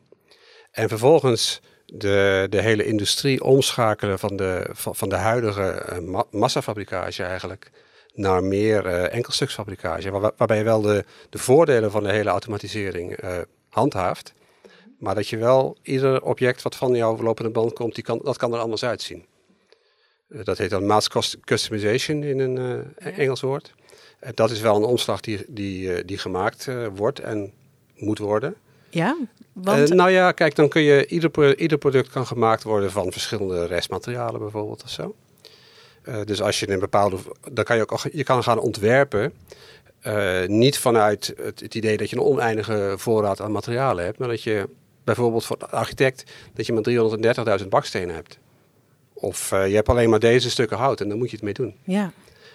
En 0.72 0.90
vervolgens 0.90 1.62
de, 1.86 2.48
de 2.50 2.62
hele 2.62 2.86
industrie 2.86 3.44
omschakelen 3.44 4.20
van 4.20 4.36
de, 4.36 4.70
van, 4.74 5.10
de 5.10 5.16
huidige 5.16 5.86
uh, 5.92 6.22
massafabrikage 6.32 7.24
eigenlijk 7.24 7.72
naar 8.14 8.44
meer 8.44 8.86
uh, 8.86 9.14
enkelstuksfabrikage. 9.14 10.12
Waar, 10.12 10.32
waarbij 10.38 10.58
je 10.58 10.64
wel 10.64 10.82
de, 10.82 11.06
de 11.30 11.38
voordelen 11.38 11.92
van 11.92 12.04
de 12.04 12.12
hele 12.12 12.30
automatisering 12.30 13.20
handhaaft. 13.70 14.34
Maar 14.98 15.16
dat 15.16 15.28
je 15.28 15.38
wel 15.38 15.78
ieder 15.82 16.22
object 16.22 16.62
wat 16.62 16.76
van 16.76 16.96
jouw 16.96 17.18
lopende 17.22 17.52
band 17.52 17.74
komt, 17.74 17.96
die 17.96 18.04
kan, 18.04 18.20
dat 18.24 18.38
kan 18.38 18.54
er 18.54 18.60
anders 18.60 18.84
uitzien. 18.84 19.26
Uh, 20.30 20.44
dat 20.44 20.58
heet 20.58 20.70
dan 20.70 20.86
mass 20.86 21.10
customization 21.44 22.24
in 22.24 22.40
een 22.40 22.86
uh, 23.00 23.18
Engels 23.18 23.42
woord. 23.42 23.74
En 24.20 24.32
dat 24.36 24.52
is 24.52 24.60
wel 24.60 24.76
een 24.76 24.84
omslag 24.84 25.20
die, 25.20 25.46
die, 25.48 26.06
die 26.06 26.18
gemaakt 26.18 26.68
wordt 26.96 27.20
en 27.20 27.54
moet 27.96 28.20
worden. 28.20 28.56
Ja, 28.90 29.18
want... 29.54 29.90
Uh, 29.90 29.96
nou 29.96 30.10
ja, 30.10 30.32
kijk, 30.32 30.56
dan 30.56 30.70
kun 30.70 30.82
je, 30.82 31.08
ieder, 31.08 31.58
ieder 31.58 31.78
product 31.78 32.10
kan 32.10 32.28
gemaakt 32.28 32.64
worden 32.64 32.92
van 32.92 33.12
verschillende 33.12 33.66
restmaterialen 33.66 34.40
bijvoorbeeld 34.40 34.84
of 34.84 34.90
zo. 34.90 35.16
Uh, 36.04 36.22
dus 36.24 36.42
als 36.42 36.60
je 36.60 36.70
een 36.70 36.80
bepaalde, 36.80 37.18
dan 37.52 37.64
kan 37.64 37.76
je 37.76 37.82
ook, 37.82 38.00
je 38.12 38.24
kan 38.24 38.44
gaan 38.44 38.60
ontwerpen, 38.60 39.34
uh, 40.04 40.46
niet 40.46 40.78
vanuit 40.78 41.34
het, 41.38 41.60
het, 41.60 41.76
idee 41.76 41.98
dat 41.98 42.10
je 42.10 42.16
een 42.16 42.22
oneindige 42.22 42.94
voorraad 42.98 43.42
aan 43.42 43.52
materialen 43.52 44.06
hebt, 44.06 44.18
maar 44.18 44.28
dat 44.28 44.44
je 44.44 44.70
bijvoorbeeld 45.08 45.46
voor 45.46 45.60
de 45.60 45.68
architect, 45.68 46.24
dat 46.54 46.66
je 46.66 46.74
maar 46.74 47.60
330.000 47.62 47.68
bakstenen 47.68 48.16
hebt. 48.16 48.38
Of 49.14 49.50
je 49.50 49.56
hebt 49.56 49.90
alleen 49.90 50.10
maar 50.10 50.20
deze 50.20 50.50
stukken 50.50 50.78
hout 50.78 51.02
en 51.02 51.10
dan 51.10 51.18
moet 51.18 51.30
je 51.30 51.36
het 51.36 51.46
mee 51.46 51.54
doen. 51.54 51.76
Ja. 51.84 52.12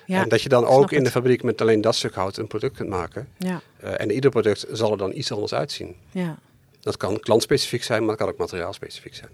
Ja, 0.07 0.23
en 0.23 0.29
dat 0.29 0.43
je 0.43 0.49
dan 0.49 0.65
ook 0.67 0.93
in 0.93 1.05
de 1.05 1.11
fabriek 1.11 1.43
met 1.43 1.61
alleen 1.61 1.81
dat 1.81 1.95
stuk 1.95 2.15
hout 2.15 2.37
een 2.37 2.47
product 2.47 2.77
kunt 2.77 2.89
maken. 2.89 3.29
Ja. 3.39 3.61
Uh, 3.85 4.01
en 4.01 4.11
ieder 4.11 4.31
product 4.31 4.67
zal 4.73 4.91
er 4.93 4.99
dan 4.99 5.13
iets 5.15 5.33
anders 5.33 5.55
uitzien. 5.55 5.97
Ja. 6.11 6.39
Dat 6.81 6.97
kan 6.97 7.21
klantspecifiek 7.21 7.83
zijn, 7.83 7.99
maar 8.01 8.09
dat 8.09 8.19
kan 8.19 8.29
ook 8.29 8.39
materiaalspecifiek 8.39 9.15
zijn. 9.15 9.31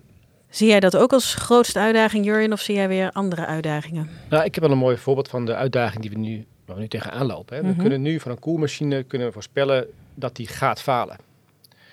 Zie 0.50 0.68
jij 0.68 0.80
dat 0.80 0.96
ook 0.96 1.12
als 1.12 1.34
grootste 1.34 1.78
uitdaging, 1.78 2.24
Jurjen, 2.24 2.52
of 2.52 2.60
zie 2.60 2.74
jij 2.74 2.88
weer 2.88 3.10
andere 3.12 3.46
uitdagingen? 3.46 4.10
Nou, 4.28 4.44
ik 4.44 4.54
heb 4.54 4.64
wel 4.64 4.72
een 4.72 4.78
mooi 4.78 4.96
voorbeeld 4.96 5.28
van 5.28 5.44
de 5.46 5.54
uitdaging 5.54 6.00
die 6.02 6.10
we 6.10 6.18
nu, 6.18 6.46
waar 6.64 6.76
we 6.76 6.82
nu 6.82 6.88
tegenaan 6.88 7.26
lopen. 7.26 7.56
Hè. 7.56 7.62
We 7.62 7.68
Mhm. 7.68 7.80
kunnen 7.80 8.02
nu 8.02 8.20
van 8.20 8.30
een 8.30 8.38
koelmachine 8.38 9.02
kunnen 9.02 9.32
voorspellen 9.32 9.86
dat 10.14 10.36
die 10.36 10.46
gaat 10.46 10.80
falen. 10.82 11.16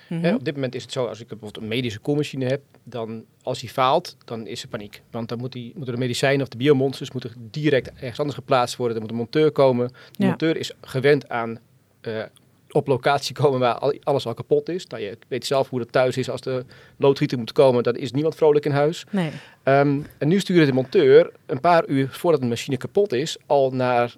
Mhm. 0.08 0.22
Hè, 0.24 0.34
op 0.34 0.44
dit 0.44 0.54
moment 0.54 0.74
is 0.74 0.82
het 0.82 0.92
zo, 0.92 1.04
als 1.06 1.20
ik 1.20 1.26
bijvoorbeeld 1.28 1.62
een 1.62 1.68
medische 1.68 1.98
koelmachine 1.98 2.44
heb, 2.44 2.62
dan 2.84 3.24
als 3.42 3.60
die 3.60 3.68
faalt, 3.68 4.16
dan 4.24 4.46
is 4.46 4.62
er 4.62 4.68
paniek. 4.68 5.02
Want 5.10 5.28
dan 5.28 5.38
moet 5.38 5.52
die, 5.52 5.72
moeten 5.74 5.94
de 5.94 6.00
medicijnen 6.00 6.42
of 6.42 6.48
de 6.48 6.56
biomonsters 6.56 7.10
moeten 7.12 7.32
direct 7.50 7.90
ergens 7.92 8.18
anders 8.18 8.38
geplaatst 8.38 8.76
worden. 8.76 8.96
Er 8.96 9.02
moet 9.02 9.10
een 9.10 9.16
monteur 9.16 9.50
komen. 9.50 9.88
De 9.88 9.94
Ja. 10.22 10.26
monteur 10.28 10.56
is 10.56 10.72
gewend 10.80 11.28
aan 11.28 11.58
eh, 12.00 12.22
op 12.70 12.86
locatie 12.86 13.34
komen 13.34 13.60
waar 13.60 13.74
al- 13.78 13.94
alles 14.02 14.26
al 14.26 14.34
kapot 14.34 14.68
is. 14.68 14.86
Nou, 14.86 15.02
je 15.02 15.18
weet 15.28 15.46
zelf 15.46 15.68
hoe 15.68 15.78
dat 15.78 15.92
thuis 15.92 16.16
is 16.16 16.30
als 16.30 16.40
de 16.40 16.64
loodgieter 16.96 17.38
moet 17.38 17.52
komen. 17.52 17.82
Dan 17.82 17.96
is 17.96 18.12
niemand 18.12 18.34
vrolijk 18.34 18.64
in 18.64 18.70
huis. 18.70 19.04
Nee. 19.10 19.30
Ehm, 19.62 20.00
en 20.18 20.28
nu 20.28 20.40
stuurde 20.40 20.66
de 20.66 20.72
monteur 20.72 21.32
een 21.46 21.60
paar 21.60 21.86
uur 21.86 22.08
voordat 22.10 22.40
de 22.40 22.46
machine 22.46 22.76
kapot 22.76 23.12
is, 23.12 23.36
al 23.46 23.70
naar 23.70 24.14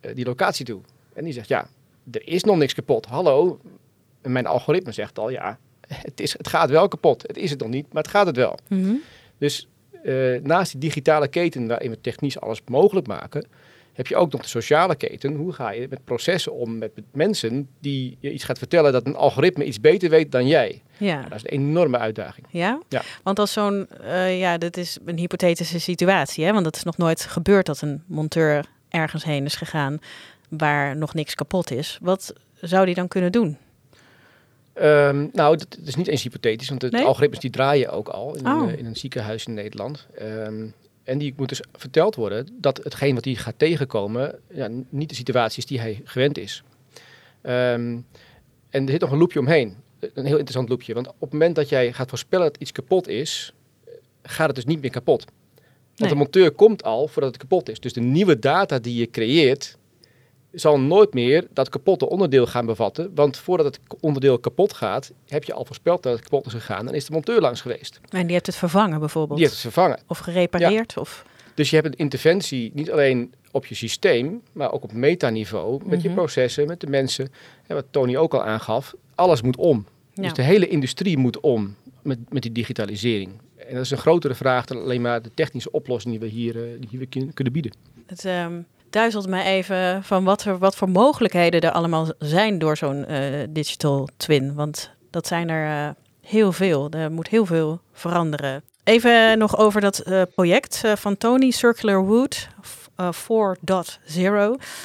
eh, 0.00 0.14
die 0.14 0.24
locatie 0.24 0.64
toe. 0.64 0.80
En 1.14 1.24
die 1.24 1.32
zegt, 1.32 1.48
ja, 1.48 1.68
er 2.10 2.26
is 2.28 2.44
nog 2.44 2.56
niks 2.56 2.74
kapot. 2.74 3.06
Hallo, 3.06 3.60
mijn 4.22 4.46
algoritme 4.46 4.92
zegt 4.92 5.18
al, 5.18 5.30
ja, 5.30 5.58
het, 5.86 6.20
is, 6.20 6.32
het 6.32 6.48
gaat 6.48 6.70
wel 6.70 6.88
kapot. 6.88 7.22
Het 7.22 7.36
is 7.36 7.50
het 7.50 7.60
nog 7.60 7.68
niet, 7.68 7.92
maar 7.92 8.02
het 8.02 8.10
gaat 8.10 8.26
het 8.26 8.36
wel. 8.36 8.58
Mhm. 8.68 8.94
Dus 9.38 9.68
eh, 10.02 10.40
naast 10.42 10.72
die 10.72 10.80
digitale 10.80 11.28
keten 11.28 11.66
waarin 11.66 11.90
we 11.90 12.00
technisch 12.00 12.40
alles 12.40 12.60
mogelijk 12.66 13.06
maken, 13.06 13.46
heb 13.92 14.06
je 14.06 14.16
ook 14.16 14.32
nog 14.32 14.42
de 14.42 14.48
sociale 14.48 14.96
keten. 14.96 15.34
Hoe 15.34 15.52
ga 15.52 15.70
je 15.70 15.86
met 15.90 16.04
processen 16.04 16.52
om 16.52 16.78
met 16.78 16.90
mensen 17.12 17.68
die 17.80 18.16
je 18.20 18.32
iets 18.32 18.44
gaat 18.44 18.58
vertellen 18.58 18.92
dat 18.92 19.06
een 19.06 19.16
algoritme 19.16 19.64
iets 19.64 19.80
beter 19.80 20.10
weet 20.10 20.32
dan 20.32 20.46
jij? 20.46 20.82
Ja. 20.96 21.14
Nou, 21.14 21.28
dat 21.28 21.36
is 21.36 21.44
een 21.44 21.58
enorme 21.58 21.98
uitdaging. 21.98 22.46
Ja? 22.50 22.80
Ja. 22.88 23.02
Want 23.22 23.38
als 23.38 23.52
zo'n, 23.52 23.88
eh, 23.88 24.38
ja, 24.38 24.58
dit 24.58 24.76
is 24.76 24.98
een 25.04 25.18
hypothetische 25.18 25.80
situatie, 25.80 26.44
hè? 26.44 26.52
want 26.52 26.66
het 26.66 26.76
is 26.76 26.82
nog 26.82 26.96
nooit 26.96 27.24
gebeurd 27.24 27.66
dat 27.66 27.80
een 27.80 28.02
monteur 28.06 28.64
ergens 28.88 29.24
heen 29.24 29.44
is 29.44 29.56
gegaan 29.56 29.98
waar 30.48 30.96
nog 30.96 31.14
niks 31.14 31.34
kapot 31.34 31.70
is. 31.70 31.98
Wat 32.02 32.32
zou 32.60 32.86
die 32.86 32.94
dan 32.94 33.08
kunnen 33.08 33.32
doen? 33.32 33.58
Ehm, 34.74 35.26
nou, 35.32 35.56
dat, 35.56 35.66
dat 35.78 35.86
is 35.88 35.94
niet 35.96 36.06
eens 36.06 36.22
hypothetisch, 36.22 36.68
want 36.68 36.80
de 36.80 36.88
Nee? 36.90 37.04
algoritmes 37.04 37.38
die 37.40 37.50
draaien 37.50 37.90
ook 37.92 38.08
al 38.08 38.36
in, 38.36 38.46
Oh. 38.46 38.62
een, 38.62 38.68
eh, 38.68 38.78
in 38.78 38.86
een 38.86 38.96
ziekenhuis 38.96 39.46
in 39.46 39.54
Nederland. 39.54 40.06
Ehm, 40.14 40.66
en 41.04 41.18
die 41.18 41.34
moet 41.36 41.48
dus 41.48 41.62
verteld 41.72 42.14
worden 42.14 42.48
dat 42.60 42.80
hetgeen 42.82 43.14
wat 43.14 43.24
hij 43.24 43.34
gaat 43.34 43.54
tegenkomen, 43.58 44.38
ja, 44.54 44.68
niet 44.88 45.08
de 45.08 45.14
situatie 45.14 45.58
is 45.58 45.66
die 45.66 45.80
hij 45.80 46.00
gewend 46.04 46.38
is. 46.38 46.62
Ehm, 47.42 47.98
en 48.70 48.84
er 48.84 48.90
zit 48.90 49.00
nog 49.00 49.10
een 49.10 49.18
loopje 49.18 49.38
omheen. 49.38 49.76
Een 50.00 50.24
heel 50.24 50.32
interessant 50.32 50.68
loopje. 50.68 50.94
Want 50.94 51.08
op 51.08 51.20
het 51.20 51.32
moment 51.32 51.54
dat 51.56 51.68
jij 51.68 51.92
gaat 51.92 52.08
voorspellen 52.08 52.46
dat 52.46 52.56
iets 52.60 52.72
kapot 52.72 53.08
is, 53.08 53.52
eh, 53.84 53.92
gaat 54.22 54.46
het 54.46 54.56
dus 54.56 54.64
niet 54.64 54.80
meer 54.80 54.90
kapot. 54.90 55.24
Want 55.24 55.98
Nee. 56.00 56.08
de 56.08 56.14
monteur 56.14 56.50
komt 56.50 56.82
al 56.84 57.08
voordat 57.08 57.32
het 57.32 57.40
kapot 57.40 57.68
is. 57.68 57.80
Dus 57.80 57.92
de 57.92 58.00
nieuwe 58.00 58.38
data 58.38 58.78
die 58.78 58.94
je 58.98 59.10
creëert, 59.10 59.76
zal 60.52 60.80
nooit 60.80 61.14
meer 61.14 61.46
dat 61.52 61.68
kapotte 61.68 62.08
onderdeel 62.08 62.46
gaan 62.46 62.66
bevatten. 62.66 63.10
Want 63.14 63.36
voordat 63.36 63.66
het 63.66 63.80
onderdeel 64.00 64.38
kapot 64.38 64.72
gaat, 64.74 65.12
heb 65.28 65.44
je 65.44 65.52
al 65.52 65.64
voorspeld 65.64 66.02
dat 66.02 66.12
het 66.12 66.22
kapot 66.22 66.46
is 66.46 66.52
gegaan 66.52 66.88
en 66.88 66.94
is 66.94 67.04
de 67.06 67.12
monteur 67.12 67.40
langs 67.40 67.60
geweest. 67.60 68.00
En 68.08 68.22
die 68.22 68.32
heeft 68.32 68.46
het 68.46 68.56
vervangen 68.56 68.98
bijvoorbeeld? 69.00 69.38
Die 69.38 69.48
heeft 69.48 69.62
het 69.62 69.72
vervangen. 69.72 69.98
Of 70.06 70.18
gerepareerd? 70.18 70.96
Of... 70.98 71.24
Dus 71.54 71.70
je 71.70 71.76
hebt 71.76 71.88
een 71.88 71.96
interventie 71.98 72.70
niet 72.74 72.90
alleen 72.90 73.32
op 73.50 73.66
je 73.66 73.74
systeem, 73.74 74.42
maar 74.52 74.72
ook 74.72 74.82
op 74.82 74.92
metaniveau, 74.92 75.80
met 75.84 76.02
je 76.02 76.08
Mhm. 76.08 76.16
processen, 76.16 76.66
met 76.66 76.80
de 76.80 76.86
mensen. 76.86 77.32
En 77.66 77.74
wat 77.74 77.84
Tony 77.90 78.16
ook 78.16 78.34
al 78.34 78.44
aangaf, 78.44 78.94
alles 79.14 79.42
moet 79.42 79.56
om. 79.56 79.86
Ja. 80.14 80.22
Dus 80.22 80.32
de 80.32 80.42
hele 80.42 80.68
industrie 80.68 81.16
moet 81.18 81.40
om 81.40 81.74
met, 82.02 82.18
met 82.32 82.42
die 82.42 82.52
digitalisering. 82.52 83.30
En 83.56 83.74
dat 83.74 83.84
is 83.84 83.90
een 83.90 83.98
grotere 83.98 84.34
vraag 84.34 84.64
dan 84.64 84.76
alleen 84.82 85.00
maar 85.00 85.22
de 85.22 85.30
technische 85.34 85.70
oplossing 85.70 86.18
die 86.18 86.28
we 86.28 86.34
hier, 86.34 86.56
eh, 86.56 86.70
die 86.88 86.98
we 86.98 87.06
kun- 87.06 87.34
kunnen 87.34 87.52
bieden. 87.52 87.72
Het 88.06 88.24
ehm, 88.24 88.60
duizelt 88.92 89.26
mij 89.28 89.44
even 89.44 90.04
van 90.04 90.24
wat, 90.24 90.44
er, 90.44 90.58
wat 90.58 90.76
voor 90.76 90.88
mogelijkheden 90.90 91.60
er 91.60 91.70
allemaal 91.72 92.06
zijn 92.18 92.58
door 92.58 92.76
zo'n 92.76 93.04
eh, 93.06 93.18
digital 93.48 94.08
twin. 94.16 94.54
Want 94.54 94.90
dat 95.10 95.26
zijn 95.26 95.48
er 95.48 95.86
eh, 95.88 95.94
heel 96.20 96.52
veel. 96.52 96.90
Er 96.90 97.12
moet 97.12 97.28
heel 97.28 97.46
veel 97.46 97.80
veranderen. 97.92 98.62
Even 98.84 99.38
nog 99.38 99.56
over 99.58 99.80
dat 99.80 99.98
eh, 99.98 100.22
project 100.34 100.82
van 100.94 101.16
Tony, 101.16 101.50
Circular 101.50 102.04
Wood 102.04 102.48
f- 102.66 102.88
eh, 102.96 103.08
4.0, 103.12 104.32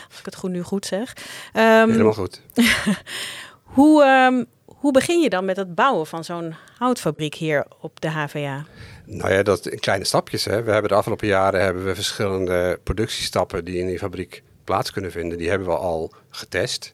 als 0.10 0.20
ik 0.20 0.26
het 0.26 0.36
goed, 0.36 0.52
nu 0.52 0.62
goed 0.62 0.86
zeg. 0.86 1.14
Ehm, 1.54 1.90
Helemaal 1.90 2.14
goed. 2.14 2.42
hoe, 3.76 4.04
ehm, 4.04 4.44
hoe 4.78 4.92
begin 4.92 5.22
je 5.22 5.30
dan 5.30 5.46
met 5.46 5.58
het 5.58 5.76
bouwen 5.76 6.08
van 6.08 6.24
zo'n 6.24 6.56
houtfabriek 6.78 7.36
hier 7.36 7.66
op 7.82 8.02
de 8.02 8.10
HVA? 8.10 8.66
Nou 9.06 9.34
ja, 9.34 9.44
dat 9.44 9.68
in 9.68 9.80
kleine 9.80 10.06
stapjes. 10.06 10.46
Hè. 10.46 10.64
We 10.64 10.72
hebben 10.72 10.90
de 10.90 10.96
afgelopen 10.96 11.28
jaren 11.28 11.62
hebben 11.62 11.86
we 11.86 11.96
verschillende 11.96 12.80
productiestappen 12.84 13.66
die 13.66 13.78
in 13.78 13.88
die 13.88 13.98
fabriek 13.98 14.44
plaats 14.64 14.92
kunnen 14.92 15.12
vinden. 15.12 15.38
Die 15.38 15.50
hebben 15.50 15.68
we 15.68 15.76
al 15.76 16.12
getest. 16.30 16.94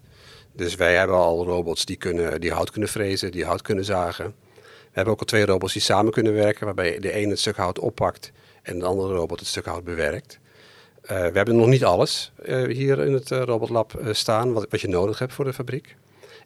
Dus 0.55 0.75
wij 0.75 0.95
hebben 0.95 1.15
al 1.15 1.45
robots 1.45 1.85
die, 1.85 1.95
kunnen, 1.95 2.41
die 2.41 2.51
hout 2.51 2.71
kunnen 2.71 2.89
frezen, 2.89 3.31
die 3.31 3.45
hout 3.45 3.61
kunnen 3.61 3.85
zagen. 3.85 4.25
We 4.55 4.99
hebben 4.99 5.13
ook 5.13 5.19
al 5.19 5.25
twee 5.25 5.45
robots 5.45 5.73
die 5.73 5.81
samen 5.81 6.11
kunnen 6.11 6.33
werken, 6.33 6.65
waarbij 6.65 6.99
de 6.99 7.11
ene 7.11 7.29
het 7.29 7.39
stuk 7.39 7.57
hout 7.57 7.79
oppakt 7.79 8.31
en 8.61 8.79
de 8.79 8.85
andere 8.85 9.13
robot 9.13 9.39
het 9.39 9.47
stuk 9.47 9.65
hout 9.65 9.83
bewerkt. 9.83 10.39
Eh, 11.01 11.17
we 11.17 11.31
hebben 11.33 11.55
nog 11.55 11.67
niet 11.67 11.83
alles 11.83 12.31
eh, 12.43 12.63
hier 12.63 12.99
in 12.99 13.13
het 13.13 13.31
eh, 13.31 13.41
robotlab 13.41 13.99
staan, 14.11 14.53
wat, 14.53 14.65
wat 14.69 14.81
je 14.81 14.87
nodig 14.87 15.19
hebt 15.19 15.33
voor 15.33 15.45
de 15.45 15.53
fabriek. 15.53 15.95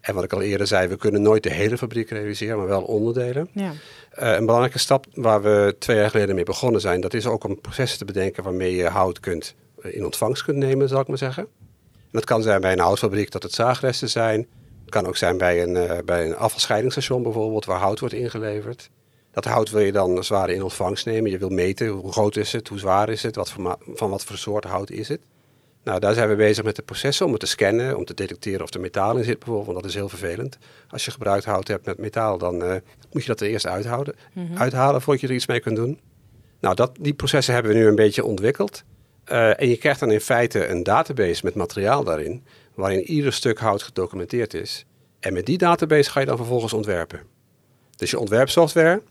En 0.02 0.14
wat 0.14 0.24
ik 0.24 0.34
al 0.34 0.42
eerder 0.42 0.68
zei, 0.68 0.88
we 0.88 0.98
kunnen 0.98 1.22
nooit 1.22 1.44
de 1.44 1.52
hele 1.52 1.78
fabriek 1.78 2.10
realiseren, 2.10 2.58
maar 2.58 2.68
wel 2.68 2.82
onderdelen. 2.82 3.50
Ja. 3.54 3.72
Eh, 4.12 4.34
een 4.34 4.46
belangrijke 4.46 4.80
stap 4.80 5.06
waar 5.14 5.42
we 5.42 5.76
twee 5.80 5.98
jaar 5.98 6.10
geleden 6.10 6.36
mee 6.36 6.44
begonnen 6.44 6.82
zijn, 6.82 7.02
dat 7.02 7.14
is 7.14 7.26
ook 7.26 7.44
om 7.44 7.62
processen 7.62 7.98
te 7.98 8.06
bedenken 8.06 8.44
waarmee 8.44 8.76
je 8.76 8.88
hout 8.88 9.20
kunt, 9.20 9.56
eh, 9.82 9.96
in 9.96 10.06
ontvangst 10.06 10.44
kunt 10.44 10.58
nemen, 10.58 10.90
zal 10.90 11.02
ik 11.02 11.08
maar 11.08 11.18
zeggen. 11.18 11.44
En 11.92 12.12
dat 12.12 12.24
kan 12.24 12.42
zijn 12.42 12.62
bij 12.62 12.72
een 12.72 12.80
houtfabriek 12.80 13.32
dat 13.32 13.44
het 13.44 13.54
zaagresten 13.54 14.10
zijn. 14.10 14.48
Het 14.82 14.90
kan 14.90 15.08
ook 15.08 15.18
zijn 15.18 15.38
bij 15.38 15.64
een, 15.64 15.76
eh, 15.76 15.98
bij 16.06 16.26
een 16.26 16.36
afvalscheidingsstation 16.36 17.24
bijvoorbeeld, 17.24 17.66
waar 17.66 17.80
hout 17.80 18.00
wordt 18.00 18.16
ingeleverd. 18.16 18.90
Dat 19.32 19.46
hout 19.46 19.70
wil 19.70 19.82
je 19.82 19.92
dan 19.92 20.18
als 20.18 20.30
het 20.30 20.38
ware 20.38 20.54
in 20.54 20.64
ontvangst 20.64 21.06
nemen. 21.06 21.32
Je 21.32 21.38
wil 21.38 21.50
meten 21.50 21.88
hoe 21.88 22.12
groot 22.12 22.36
is 22.36 22.52
het, 22.52 22.68
hoe 22.68 22.80
zwaar 22.80 23.10
is 23.10 23.24
het, 23.24 23.36
wat 23.36 23.52
voor 23.52 23.78
van 23.94 24.10
wat 24.10 24.24
voor 24.24 24.38
soort 24.38 24.64
hout 24.64 24.90
is 24.90 25.08
het. 25.08 25.20
Nou, 25.88 26.00
daar 26.00 26.14
zijn 26.14 26.30
we 26.30 26.36
bezig 26.36 26.64
met 26.64 26.76
de 26.76 26.82
processen 26.82 27.26
om 27.26 27.32
het 27.32 27.40
te 27.40 27.48
scannen, 27.48 27.98
om 27.98 28.06
te 28.06 28.14
detecteren 28.14 28.62
of 28.62 28.74
er 28.74 28.80
metaal 28.80 29.18
in 29.18 29.24
zit 29.24 29.40
bijvoorbeeld. 29.40 29.66
Want 29.66 29.80
dat 29.80 29.90
is 29.90 29.96
heel 29.96 30.10
vervelend. 30.10 30.58
Als 30.90 31.06
je 31.06 31.12
gebruikt 31.12 31.46
hout 31.46 31.68
hebt 31.68 31.86
met 31.86 31.98
metaal, 31.98 32.38
dan 32.38 32.64
eh, 32.64 32.76
moet 33.12 33.22
je 33.22 33.28
dat 33.28 33.42
er 33.42 33.48
eerst 33.48 33.68
uithouden, 33.68 34.16
uithalen 34.56 35.02
voordat 35.02 35.22
je 35.22 35.28
er 35.28 35.34
iets 35.34 35.48
mee 35.48 35.60
kunt 35.60 35.76
doen. 35.76 36.00
Nou, 36.60 36.76
dat, 36.76 36.92
die 37.00 37.14
processen 37.14 37.54
hebben 37.54 37.72
we 37.72 37.78
nu 37.78 37.88
een 37.88 37.96
beetje 37.96 38.24
ontwikkeld. 38.24 38.84
Eh, 39.24 39.62
en 39.62 39.70
je 39.70 39.78
krijgt 39.78 40.00
dan 40.00 40.12
in 40.12 40.22
feite 40.22 40.68
een 40.68 40.84
database 40.84 41.46
met 41.46 41.56
materiaal 41.56 42.04
daarin, 42.04 42.44
waarin 42.74 43.04
ieder 43.04 43.34
stuk 43.34 43.60
hout 43.60 43.84
gedocumenteerd 43.84 44.54
is. 44.54 44.86
En 45.20 45.34
met 45.34 45.46
die 45.46 45.58
database 45.58 46.12
ga 46.12 46.20
je 46.20 46.26
dan 46.26 46.38
vervolgens 46.38 46.74
ontwerpen. 46.74 47.22
Dus 47.96 48.12
je 48.12 48.20
ontwerpsoftware, 48.20 49.02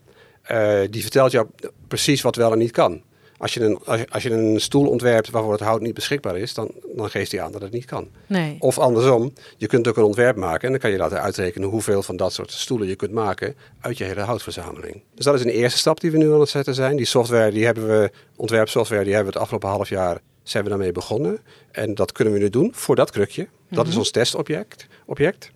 eh, 0.42 0.80
die 0.90 1.02
vertelt 1.02 1.33
jou 1.33 1.47
precies 1.88 2.23
wat 2.23 2.37
wel 2.37 2.52
en 2.52 2.59
niet 2.59 2.71
kan. 2.71 3.02
Als 3.38 3.55
je, 3.55 3.61
een, 3.61 3.78
als, 3.85 4.00
je, 4.00 4.07
als 4.11 4.23
je 4.23 4.31
een 4.31 4.61
stoel 4.61 4.88
ontwerpt 4.88 5.31
waarvoor 5.31 5.52
het 5.52 5.61
hout 5.61 5.81
niet 5.81 5.95
beschikbaar 5.95 6.38
is, 6.38 6.55
dan, 6.55 6.71
dan 6.95 7.11
geeft 7.11 7.33
hij 7.33 7.43
aan 7.43 7.52
dat 7.52 7.62
het 7.62 7.73
niet 7.73 7.85
kan. 7.85 8.09
Nee. 8.26 8.57
Of 8.59 8.78
andersom, 8.78 9.33
je 9.57 9.66
kunt 9.66 9.88
ook 9.88 9.97
een 9.97 10.02
ontwerp 10.02 10.37
maken 10.37 10.64
en 10.64 10.71
dan 10.71 10.81
kan 10.81 10.90
je 10.90 10.97
laten 10.97 11.21
uitrekenen 11.21 11.69
hoeveel 11.69 12.02
van 12.02 12.16
dat 12.16 12.33
soort 12.33 12.50
stoelen 12.50 12.88
je 12.88 12.97
kunt 12.97 13.12
maken 13.12 13.55
uit 13.81 13.99
je 13.99 14.05
hele 14.05 14.21
houtverzameling. 14.21 15.02
Dus 15.14 15.25
dat 15.25 15.35
is 15.35 15.40
een 15.40 15.50
eerste 15.50 15.78
stap 15.78 16.00
die 16.00 16.11
we 16.11 16.19
nu 16.19 16.33
aan 16.33 16.40
het 16.40 16.49
zetten 16.49 16.75
zijn. 16.75 16.97
Die 16.97 17.07
software, 17.07 17.50
die 17.50 17.64
hebben 17.64 17.87
we, 17.88 18.11
ontwerpsoftware, 18.37 19.05
die 19.05 19.14
hebben 19.14 19.33
we 19.33 19.38
het 19.38 19.49
afgelopen 19.49 19.76
half 19.76 19.88
jaar 19.88 20.21
zijn 20.43 20.64
we 20.64 20.69
daarmee 20.69 20.93
begonnen. 20.93 21.38
En 21.71 21.95
dat 21.95 22.12
kunnen 22.12 22.35
we 22.35 22.40
nu 22.40 22.50
doen 22.50 22.71
voor 22.75 22.97
dat 22.97 23.11
krukje. 23.11 23.49
Dat 23.71 23.87
is 23.87 23.97
ons 23.97 24.11
testobject. 24.11 24.87
Object. 25.07 25.50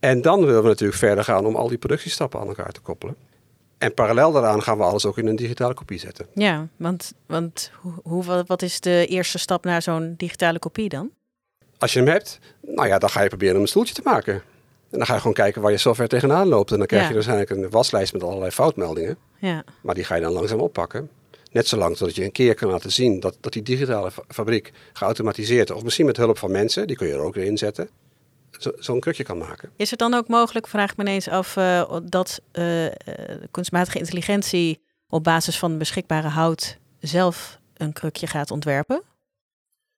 En 0.00 0.22
dan 0.22 0.44
willen 0.44 0.62
we 0.62 0.68
natuurlijk 0.68 0.98
verder 0.98 1.24
gaan 1.24 1.46
om 1.46 1.56
al 1.56 1.68
die 1.68 1.78
productiestappen 1.78 2.40
aan 2.40 2.48
elkaar 2.48 2.72
te 2.72 2.80
koppelen. 2.80 3.16
En 3.78 3.94
parallel 3.94 4.32
daaraan 4.32 4.62
gaan 4.62 4.78
we 4.78 4.84
alles 4.84 5.06
ook 5.06 5.18
in 5.18 5.26
een 5.26 5.36
digitale 5.36 5.74
kopie 5.74 5.98
zetten. 5.98 6.26
Ja, 6.34 6.68
want, 6.76 7.12
want 7.26 7.70
hoe, 7.80 7.92
hoe, 8.02 8.44
wat- 8.46 8.62
is 8.62 8.80
de 8.80 9.06
eerste 9.06 9.38
stap 9.38 9.64
naar 9.64 9.82
zo'n 9.82 10.14
digitale 10.16 10.58
kopie 10.58 10.88
dan? 10.88 11.10
Als 11.78 11.92
je 11.92 11.98
hem 11.98 12.08
hebt, 12.08 12.38
nou 12.60 12.88
ja, 12.88 12.98
dan 12.98 13.10
ga 13.10 13.22
je 13.22 13.28
proberen 13.28 13.54
om 13.56 13.60
een 13.62 13.68
stoeltje 13.68 13.94
te 13.94 14.00
maken. 14.04 14.34
En 14.90 14.98
dan 14.98 15.06
ga 15.06 15.12
je 15.14 15.18
gewoon 15.20 15.34
kijken 15.34 15.62
waar 15.62 15.70
je 15.70 15.76
software 15.76 16.08
tegenaan 16.08 16.48
loopt. 16.48 16.70
En 16.72 16.78
dan 16.78 16.86
krijg 16.86 17.02
Ja. 17.02 17.08
je 17.08 17.14
waarschijnlijk 17.14 17.50
een 17.50 17.70
waslijst 17.70 18.12
met 18.12 18.22
allerlei 18.22 18.50
foutmeldingen. 18.50 19.18
Ja. 19.38 19.64
Maar 19.82 19.94
die 19.94 20.04
ga 20.04 20.14
je 20.14 20.20
dan 20.20 20.32
langzaam 20.32 20.60
oppakken. 20.60 21.10
Net 21.52 21.68
zolang 21.68 21.96
totdat 21.96 22.16
je 22.16 22.24
een 22.24 22.32
keer 22.32 22.54
kan 22.54 22.70
laten 22.70 22.92
zien 22.92 23.20
dat, 23.20 23.36
dat 23.40 23.52
die 23.52 23.62
digitale 23.62 24.10
fa- 24.10 24.22
fabriek 24.28 24.72
geautomatiseerd, 24.92 25.70
of 25.70 25.82
misschien 25.82 26.06
met 26.06 26.16
hulp 26.16 26.38
van 26.38 26.50
mensen, 26.50 26.86
die 26.86 26.96
kun 26.96 27.06
je 27.06 27.12
er 27.12 27.20
ook 27.20 27.34
weer 27.34 27.44
inzetten, 27.44 27.88
zo- 28.58 28.72
zo'n 28.78 29.00
krukje 29.00 29.24
kan 29.24 29.38
maken. 29.38 29.70
Is 29.76 29.90
het 29.90 29.98
dan 29.98 30.14
ook 30.14 30.28
mogelijk, 30.28 30.66
vraag 30.66 30.90
ik 30.90 30.96
me 30.96 31.02
ineens 31.04 31.28
af, 31.28 31.56
eh, 31.56 31.96
dat 32.04 32.40
eh, 32.52 32.86
eh, 32.86 32.92
kunstmatige 33.50 33.98
intelligentie 33.98 34.80
op 35.08 35.24
basis 35.24 35.58
van 35.58 35.78
beschikbare 35.78 36.28
hout 36.28 36.78
zelf 37.00 37.58
een 37.76 37.92
krukje 37.92 38.26
gaat 38.26 38.50
ontwerpen? 38.50 39.02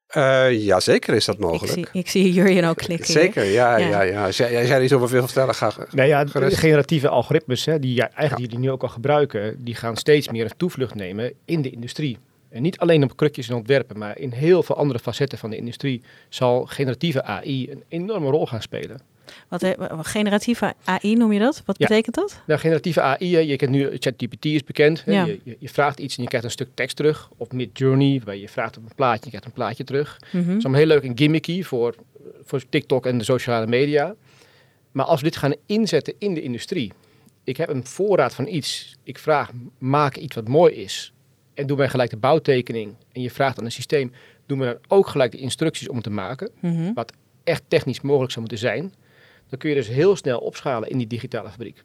Eh 0.07 0.63
ja, 0.65 0.81
zeker 0.81 1.15
is 1.15 1.25
dat 1.25 1.35
Ik 1.35 1.41
mogelijk. 1.41 1.73
zie, 1.73 1.87
ik 2.03 2.09
zie 2.09 2.33
Jurjen 2.33 2.65
ook 2.65 2.77
knikken. 2.87 3.07
hier. 3.07 3.17
Zeker, 3.17 3.45
ja, 3.45 3.77
Ja. 3.77 3.89
ja. 3.89 4.03
Ja, 4.03 4.25
Als 4.27 4.37
jij, 4.37 4.67
jij 4.67 4.83
iets 4.83 4.93
over 4.93 5.09
veel 5.09 5.25
vertellen, 5.25 5.55
ga 5.55 5.73
Nou 5.91 6.09
ja, 6.09 6.25
de 6.25 6.31
gerust. 6.31 6.57
generatieve 6.57 7.09
algoritmes, 7.09 7.65
hè, 7.65 7.79
die 7.79 7.95
ja, 7.95 8.05
eigenlijk 8.05 8.37
die 8.37 8.45
jullie 8.47 8.59
nu 8.59 8.71
ook 8.71 8.83
al 8.83 8.89
gebruiken, 8.89 9.65
die 9.65 9.75
gaan 9.75 9.97
steeds 9.97 10.29
meer 10.29 10.45
een 10.45 10.57
toevlucht 10.57 10.95
nemen 10.95 11.33
in 11.45 11.63
de 11.63 11.71
industrie. 11.71 12.19
En 12.51 12.63
niet 12.63 12.79
alleen 12.79 13.03
op 13.03 13.17
krukjes 13.17 13.49
en 13.49 13.55
ontwerpen, 13.55 13.99
maar 13.99 14.19
in 14.19 14.31
heel 14.33 14.63
veel 14.63 14.77
andere 14.77 14.99
facetten 14.99 15.39
van 15.39 15.51
de 15.51 15.57
industrie 15.57 16.03
zal 16.29 16.65
generatieve 16.67 17.23
AI 17.23 17.71
een 17.71 17.83
enorme 17.89 18.31
rol 18.31 18.47
gaan 18.47 18.63
spelen. 18.63 19.01
Wat, 19.49 19.65
generatieve 20.03 20.75
AI 20.85 21.15
noem 21.17 21.33
je 21.33 21.39
dat? 21.39 21.63
Wat 21.67 21.79
Ja. 21.79 21.87
betekent 21.87 22.15
dat? 22.15 22.41
Nou, 22.47 22.61
generatieve 22.61 23.01
AI, 23.01 23.37
je 23.47 23.57
kent 23.57 23.71
nu, 23.71 23.97
ChatGPT 23.99 24.45
is 24.45 24.65
bekend. 24.65 25.03
Ja. 25.07 25.25
je, 25.25 25.41
je, 25.43 25.57
je 25.59 25.69
vraagt 25.69 25.99
iets 26.01 26.17
en 26.17 26.23
je 26.23 26.29
krijgt 26.29 26.47
een 26.47 26.53
stuk 26.53 26.69
tekst 26.75 26.97
terug. 26.97 27.31
Of 27.37 27.51
Midjourney, 27.53 28.17
waarbij 28.17 28.39
je 28.41 28.49
vraagt 28.49 28.77
op 28.77 28.83
een 28.83 28.95
plaatje 28.95 29.19
en 29.19 29.25
je 29.25 29.29
krijgt 29.31 29.47
een 29.47 29.53
plaatje 29.53 29.85
terug. 29.85 30.19
Mhm. 30.33 30.47
Dat 30.47 30.57
is 30.57 30.63
allemaal 30.65 30.81
heel 30.81 30.89
leuk 30.89 31.03
en 31.03 31.19
gimmicky 31.19 31.63
voor, 31.63 31.95
voor 32.45 32.63
TikTok 32.69 33.07
en 33.07 33.19
de 33.19 33.25
sociale 33.25 33.67
media. 33.67 34.15
Maar 34.93 35.05
als 35.07 35.21
we 35.21 35.27
dit 35.29 35.37
gaan 35.37 35.55
inzetten 35.67 36.15
in 36.19 36.35
de 36.35 36.43
industrie. 36.43 36.93
Ik 37.45 37.57
heb 37.57 37.69
een 37.69 37.87
voorraad 37.87 38.35
van 38.35 38.47
iets. 38.47 38.97
Ik 39.03 39.19
vraag, 39.19 39.51
maak 39.79 40.17
iets 40.17 40.35
wat 40.35 40.49
mooi 40.49 40.75
is. 40.75 41.13
En 41.61 41.67
doe 41.67 41.77
mij 41.77 41.89
gelijk 41.89 42.11
de 42.11 42.17
bouwtekening. 42.17 42.95
En 43.13 43.23
je 43.23 43.31
vraagt 43.31 43.59
aan 43.59 43.65
een 43.65 43.73
systeem, 43.73 44.13
doe 44.47 44.57
me 44.59 44.65
dan 44.65 44.77
ook 44.89 45.09
gelijk 45.09 45.33
de 45.33 45.39
instructies 45.39 45.89
om 45.89 46.03
te 46.03 46.11
maken. 46.11 46.51
Mhm. 46.61 46.93
Wat 46.95 47.13
echt 47.45 47.63
technisch 47.69 48.01
mogelijk 48.01 48.33
zou 48.33 48.41
moeten 48.41 48.59
zijn. 48.69 48.95
Dan 49.49 49.59
kun 49.59 49.69
je 49.69 49.75
dus 49.77 49.89
heel 49.89 50.17
snel 50.17 50.39
opschalen 50.39 50.89
in 50.91 50.99
die 50.99 51.07
digitale 51.07 51.51
fabriek. 51.51 51.81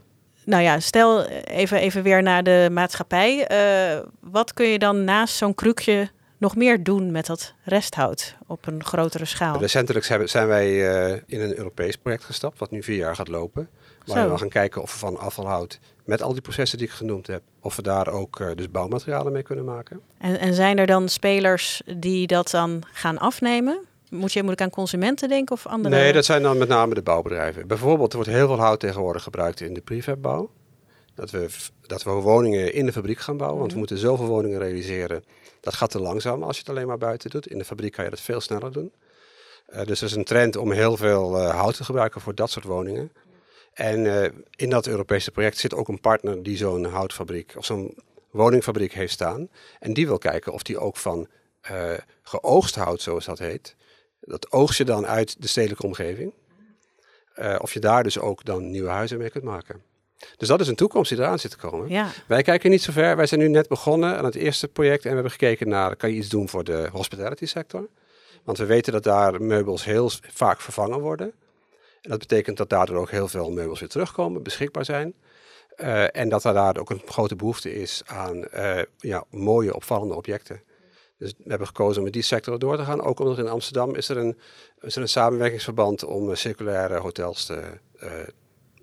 Nou 0.46 0.64
ja, 0.64 0.80
stel 0.80 1.26
eh, 1.26 1.58
even, 1.60 1.80
even 1.80 2.04
weer 2.04 2.24
naar 2.24 2.44
de 2.44 2.68
maatschappij. 2.72 3.48
Eh, 3.48 4.00
wat 4.20 4.54
kun 4.54 4.68
je 4.68 4.80
dan 4.80 5.04
naast 5.04 5.36
zo'n 5.36 5.56
krukje 5.56 6.10
nog 6.38 6.56
meer 6.56 6.84
doen 6.84 7.12
met 7.12 7.26
dat 7.26 7.54
resthout 7.64 8.36
op 8.48 8.68
een 8.68 8.84
grotere 8.84 9.26
schaal? 9.26 9.60
Recentelijk 9.60 10.06
zijn, 10.06 10.20
we- 10.20 10.28
zijn 10.28 10.48
wij 10.48 10.90
eh, 10.90 11.22
in 11.26 11.42
een 11.42 11.58
Europees 11.58 11.96
project 11.96 12.24
gestapt, 12.24 12.60
wat 12.60 12.72
nu 12.72 12.84
vier 12.84 12.98
jaar 12.98 13.16
gaat 13.16 13.28
lopen. 13.28 13.70
Waar 14.06 14.24
Zo. 14.24 14.32
we 14.32 14.38
gaan 14.38 14.50
kijken 14.50 14.82
of 14.82 14.92
we 14.94 14.98
van 15.00 15.18
afvalhout, 15.18 15.80
met 16.06 16.22
al 16.22 16.34
die 16.34 16.42
processen 16.42 16.78
die 16.78 16.88
ik 16.88 16.94
genoemd 16.94 17.28
heb, 17.28 17.42
of 17.60 17.76
we 17.76 17.82
daar 17.82 18.08
ook 18.08 18.40
eh, 18.40 18.48
dus 18.56 18.72
bouwmaterialen 18.72 19.32
mee 19.32 19.44
kunnen 19.44 19.66
maken. 19.66 20.02
En, 20.18 20.40
en 20.40 20.54
zijn 20.54 20.78
er 20.78 20.88
dan 20.88 21.10
spelers 21.10 21.82
die 21.98 22.28
dat 22.28 22.50
dan 22.50 22.84
gaan 22.92 23.18
afnemen? 23.18 23.80
Moet, 24.10 24.34
je, 24.34 24.44
moet 24.44 24.54
ik 24.54 24.62
aan 24.62 24.70
consumenten 24.70 25.30
denken 25.30 25.56
of 25.56 25.68
andere? 25.68 25.96
Nee, 25.96 26.14
dat 26.14 26.26
zijn 26.26 26.42
dan 26.42 26.58
met 26.58 26.68
name 26.68 26.94
de 26.94 27.02
bouwbedrijven. 27.02 27.68
Bijvoorbeeld, 27.68 28.10
er 28.10 28.18
wordt 28.18 28.32
heel 28.32 28.48
veel 28.48 28.60
hout 28.60 28.80
tegenwoordig 28.80 29.24
gebruikt 29.24 29.62
in 29.62 29.74
de 29.74 29.82
prefabbouw. 29.82 30.50
Dat 31.16 31.32
we, 31.32 31.48
dat 31.82 32.04
we 32.04 32.12
woningen 32.12 32.74
in 32.74 32.86
de 32.86 32.92
fabriek 32.92 33.20
gaan 33.20 33.38
bouwen, 33.38 33.60
want 33.60 33.72
we 33.72 33.78
moeten 33.78 33.98
zoveel 33.98 34.26
woningen 34.26 34.60
realiseren. 34.60 35.24
Dat 35.62 35.74
gaat 35.74 35.92
te 35.92 36.00
langzaam 36.00 36.44
als 36.44 36.56
je 36.56 36.62
het 36.62 36.72
alleen 36.72 36.88
maar 36.88 36.98
buiten 36.98 37.30
doet. 37.30 37.48
In 37.48 37.58
de 37.58 37.66
fabriek 37.66 37.92
kan 37.92 38.04
je 38.04 38.10
dat 38.10 38.20
veel 38.20 38.42
sneller 38.42 38.72
doen. 38.72 38.92
Eh, 39.66 39.86
dus 39.86 40.02
er 40.02 40.08
is 40.08 40.16
een 40.16 40.24
trend 40.24 40.56
om 40.56 40.72
heel 40.72 40.98
veel 40.98 41.38
eh, 41.38 41.50
hout 41.50 41.76
te 41.76 41.84
gebruiken 41.84 42.22
voor 42.22 42.36
dat 42.36 42.50
soort 42.50 42.66
woningen. 42.66 43.12
En 43.76 44.24
eh, 44.24 44.32
in 44.56 44.70
dat 44.70 44.88
Europese 44.88 45.32
project 45.32 45.58
zit 45.58 45.74
ook 45.74 45.88
een 45.88 46.00
partner 46.00 46.44
die 46.44 46.58
zo'n 46.58 46.86
houtfabriek 46.86 47.54
of 47.58 47.66
zo'n 47.66 47.98
woningfabriek 48.32 48.94
heeft 48.94 49.14
staan. 49.14 49.50
En 49.80 49.94
die 49.94 50.08
wil 50.08 50.18
kijken 50.18 50.54
of 50.54 50.64
die 50.64 50.78
ook 50.78 50.98
van 50.98 51.28
eh, 51.62 51.94
geoogst 52.22 52.76
hout, 52.76 53.02
zoals 53.02 53.26
dat 53.26 53.40
heet, 53.40 53.76
dat 54.20 54.52
oogst 54.52 54.78
je 54.78 54.84
dan 54.84 55.08
uit 55.08 55.42
de 55.42 55.48
stedelijke 55.48 55.86
omgeving. 55.86 56.34
Eh, 57.34 57.56
of 57.62 57.74
je 57.74 57.80
daar 57.80 58.04
dus 58.04 58.20
ook 58.20 58.46
dan 58.46 58.70
nieuwe 58.72 58.90
huizen 58.90 59.18
mee 59.18 59.30
kunt 59.30 59.44
maken. 59.44 59.82
Dus 60.38 60.48
dat 60.48 60.62
is 60.62 60.68
een 60.68 60.76
toekomst 60.76 61.10
die 61.10 61.20
eraan 61.20 61.40
zit 61.40 61.52
te 61.52 61.58
komen. 61.58 61.90
Ja, 61.90 62.12
Wij 62.28 62.42
kijken 62.42 62.70
niet 62.70 62.82
zo 62.82 62.92
ver. 62.92 63.16
Wij 63.16 63.28
zijn 63.28 63.40
nu 63.40 63.48
net 63.48 63.68
begonnen 63.68 64.18
aan 64.18 64.26
het 64.26 64.36
eerste 64.36 64.68
project 64.68 65.04
en 65.04 65.10
we 65.10 65.14
hebben 65.14 65.32
gekeken 65.32 65.70
naar, 65.70 65.96
kan 65.96 66.10
je 66.10 66.16
iets 66.16 66.30
doen 66.30 66.50
voor 66.50 66.64
de 66.64 66.90
hospitality 66.92 67.46
sector? 67.46 67.88
Want 68.44 68.58
we 68.58 68.66
weten 68.66 68.94
dat 68.94 69.04
daar 69.04 69.42
meubels 69.42 69.86
heel 69.86 70.12
vaak 70.22 70.62
vervangen 70.62 71.00
worden. 71.00 71.34
En 72.06 72.12
dat 72.12 72.20
betekent 72.20 72.58
dat 72.58 72.70
daardoor 72.70 72.98
ook 72.98 73.12
heel 73.12 73.28
veel 73.28 73.52
meubels 73.52 73.80
weer 73.80 73.90
terugkomen, 73.90 74.44
beschikbaar 74.44 74.86
zijn. 74.86 75.14
Eh, 75.76 76.16
en 76.16 76.30
dat 76.30 76.44
er 76.44 76.54
daar 76.54 76.78
ook 76.78 76.90
een 76.90 77.02
grote 77.06 77.36
behoefte 77.36 77.74
is 77.74 78.02
aan 78.06 78.48
eh, 78.48 78.82
ja, 78.98 79.24
mooie, 79.30 79.76
opvallende 79.76 80.16
objecten. 80.16 80.62
Dus 81.18 81.34
we 81.38 81.50
hebben 81.50 81.68
gekozen 81.68 81.98
om 81.98 82.04
met 82.04 82.14
die 82.14 82.22
sector 82.22 82.60
door 82.60 82.78
te 82.78 82.84
gaan. 82.84 83.02
Ook 83.02 83.20
omdat 83.20 83.38
in 83.38 83.48
Amsterdam 83.48 83.96
is 83.96 84.10
er 84.10 84.18
een, 84.18 84.38
is 84.82 84.96
er 84.96 85.02
een 85.02 85.10
samenwerkingsverband 85.10 86.04
om 86.04 86.30
eh, 86.30 86.36
circulaire 86.36 87.00
hotels 87.00 87.46
te, 87.46 87.62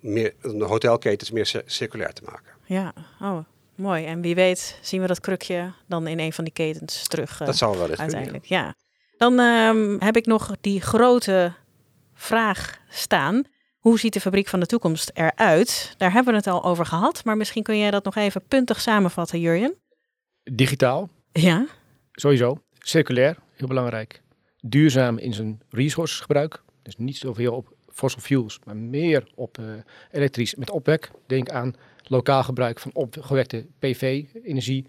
meer, 0.00 0.34
de 0.40 0.64
hotelketens 0.64 1.30
meer 1.30 1.46
cir- 1.46 1.62
circulair 1.66 2.12
te 2.12 2.22
maken. 2.24 2.52
ja. 2.64 2.92
Oh, 3.20 3.38
mooi. 3.74 4.04
En 4.04 4.20
wie 4.20 4.34
weet 4.34 4.78
zien 4.82 5.00
we 5.00 5.06
dat 5.06 5.20
krukje 5.20 5.72
dan 5.86 6.06
in 6.06 6.18
een 6.18 6.32
van 6.32 6.44
die 6.44 6.52
ketens 6.52 7.08
terug 7.08 7.38
dat 7.38 7.56
zou 7.56 7.78
wel 7.78 7.88
eens 7.88 7.96
kunnen. 7.96 8.10
ja. 8.10 8.16
uiteindelijk. 8.16 8.44
Ja. 8.44 8.74
Dan 9.16 9.38
ehm, 9.38 9.96
heb 9.98 10.16
ik 10.16 10.26
nog 10.26 10.50
die 10.60 10.80
grote 10.80 11.52
vraag 12.22 12.78
staan. 12.88 13.42
Hoe 13.78 13.98
ziet 13.98 14.12
de 14.12 14.20
fabriek 14.20 14.48
van 14.48 14.60
de 14.60 14.66
toekomst 14.66 15.10
eruit? 15.14 15.94
Daar 15.96 16.12
hebben 16.12 16.32
we 16.32 16.38
het 16.38 16.48
al 16.48 16.64
over 16.64 16.86
gehad, 16.86 17.24
maar 17.24 17.36
misschien 17.36 17.62
kun 17.62 17.78
jij 17.78 17.90
dat 17.90 18.04
nog 18.04 18.14
even 18.14 18.42
puntig 18.48 18.80
samenvatten, 18.80 19.40
Jurjen. 19.40 19.74
Digitaal, 20.42 21.08
Ja, 21.32 21.66
sowieso. 22.12 22.62
Circulair, 22.78 23.36
heel 23.54 23.68
belangrijk. 23.68 24.22
Duurzaam 24.60 25.18
in 25.18 25.34
zijn 25.34 25.60
resourcesgebruik. 25.70 26.62
Dus 26.82 26.96
niet 26.96 27.16
zoveel 27.16 27.54
op 27.54 27.74
fossil 27.92 28.20
fuels, 28.20 28.58
maar 28.64 28.76
meer 28.76 29.30
op 29.34 29.58
eh, 29.58 29.64
elektrisch 30.10 30.54
met 30.54 30.70
opwek. 30.70 31.10
Denk 31.26 31.50
aan 31.50 31.74
lokaal 32.02 32.42
gebruik 32.42 32.80
van 32.80 32.90
opgewekte 32.94 33.66
PV-energie 33.78 34.86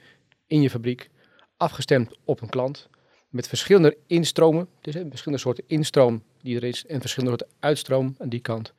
in 0.47 0.61
je 0.61 0.69
fabriek. 0.69 1.09
Afgestemd 1.57 2.17
op 2.23 2.41
een 2.41 2.49
klant. 2.49 2.89
Met 3.29 3.47
verschillende 3.47 3.97
instromen. 4.07 4.67
Dus 4.81 4.93
hè, 4.93 5.05
verschillende 5.09 5.41
soorten 5.41 5.63
instroom 5.67 6.23
die 6.43 6.55
er 6.55 6.63
is. 6.63 6.85
En 6.85 7.01
verschillende 7.01 7.47
uitstroom 7.59 8.15
aan 8.17 8.29
die 8.29 8.39
kant. 8.39 8.73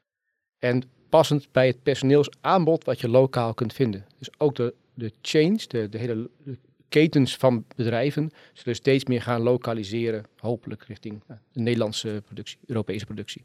En 0.58 0.82
passend 1.08 1.48
bij 1.52 1.66
het 1.66 1.82
personeelsaanbod 1.82 2.84
wat 2.84 3.00
je 3.00 3.08
lokaal 3.08 3.54
kunt 3.54 3.72
vinden. 3.72 4.06
Dus 4.18 4.28
ook 4.38 4.54
de, 4.54 4.74
de 4.94 5.12
chains, 5.22 5.68
de, 5.68 5.88
de 5.88 5.98
hele 5.98 6.30
ketens 6.88 7.36
van 7.36 7.64
bedrijven 7.76 8.30
zullen 8.52 8.74
steeds 8.74 9.04
meer 9.04 9.22
gaan 9.22 9.40
lokaliseren, 9.40 10.24
hopelijk 10.38 10.84
richting 10.84 11.22
eh, 11.26 11.36
de 11.52 11.60
Nederlandse 11.60 12.22
productie, 12.24 12.58
Europese 12.66 13.04
productie. 13.04 13.42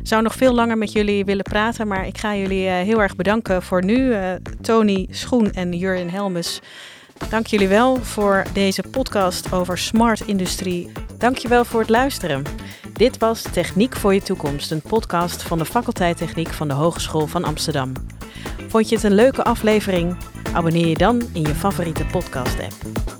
Ik 0.00 0.06
zou 0.06 0.22
nog 0.22 0.34
veel 0.34 0.54
langer 0.54 0.78
met 0.78 0.92
jullie 0.92 1.24
willen 1.24 1.44
praten, 1.44 1.88
maar 1.88 2.06
ik 2.06 2.18
ga 2.18 2.36
jullie 2.36 2.66
eh, 2.66 2.72
heel 2.72 3.00
erg 3.00 3.16
bedanken 3.16 3.62
voor 3.62 3.84
nu. 3.84 4.12
Eh, 4.12 4.34
Tony 4.60 5.06
Schoen 5.10 5.52
en 5.52 5.72
Jurjen 5.72 6.10
Helmes. 6.10 6.60
Dank 7.30 7.46
jullie 7.46 7.68
wel 7.68 7.96
voor 7.96 8.44
deze 8.52 8.82
podcast 8.90 9.52
over 9.52 9.78
smart 9.78 10.20
industrie. 10.20 10.92
Dank 11.18 11.36
je 11.36 11.48
wel 11.48 11.64
voor 11.64 11.80
het 11.80 11.88
luisteren. 11.88 12.42
Dit 13.00 13.18
was 13.18 13.42
Techniek 13.42 13.96
voor 13.96 14.14
je 14.14 14.22
toekomst, 14.22 14.70
een 14.70 14.80
podcast 14.80 15.42
van 15.42 15.58
de 15.58 15.64
faculteit 15.64 16.16
Techniek 16.16 16.48
van 16.48 16.68
de 16.68 16.74
Hogeschool 16.74 17.26
van 17.26 17.44
Amsterdam. 17.44 17.92
Vond 18.68 18.88
je 18.88 18.94
het 18.94 19.04
een 19.04 19.14
leuke 19.14 19.44
aflevering? 19.44 20.16
Abonneer 20.52 20.86
je 20.86 20.96
dan 20.96 21.22
in 21.32 21.42
je 21.42 21.54
favoriete 21.54 22.04
podcast 22.04 22.60
app. 22.60 23.19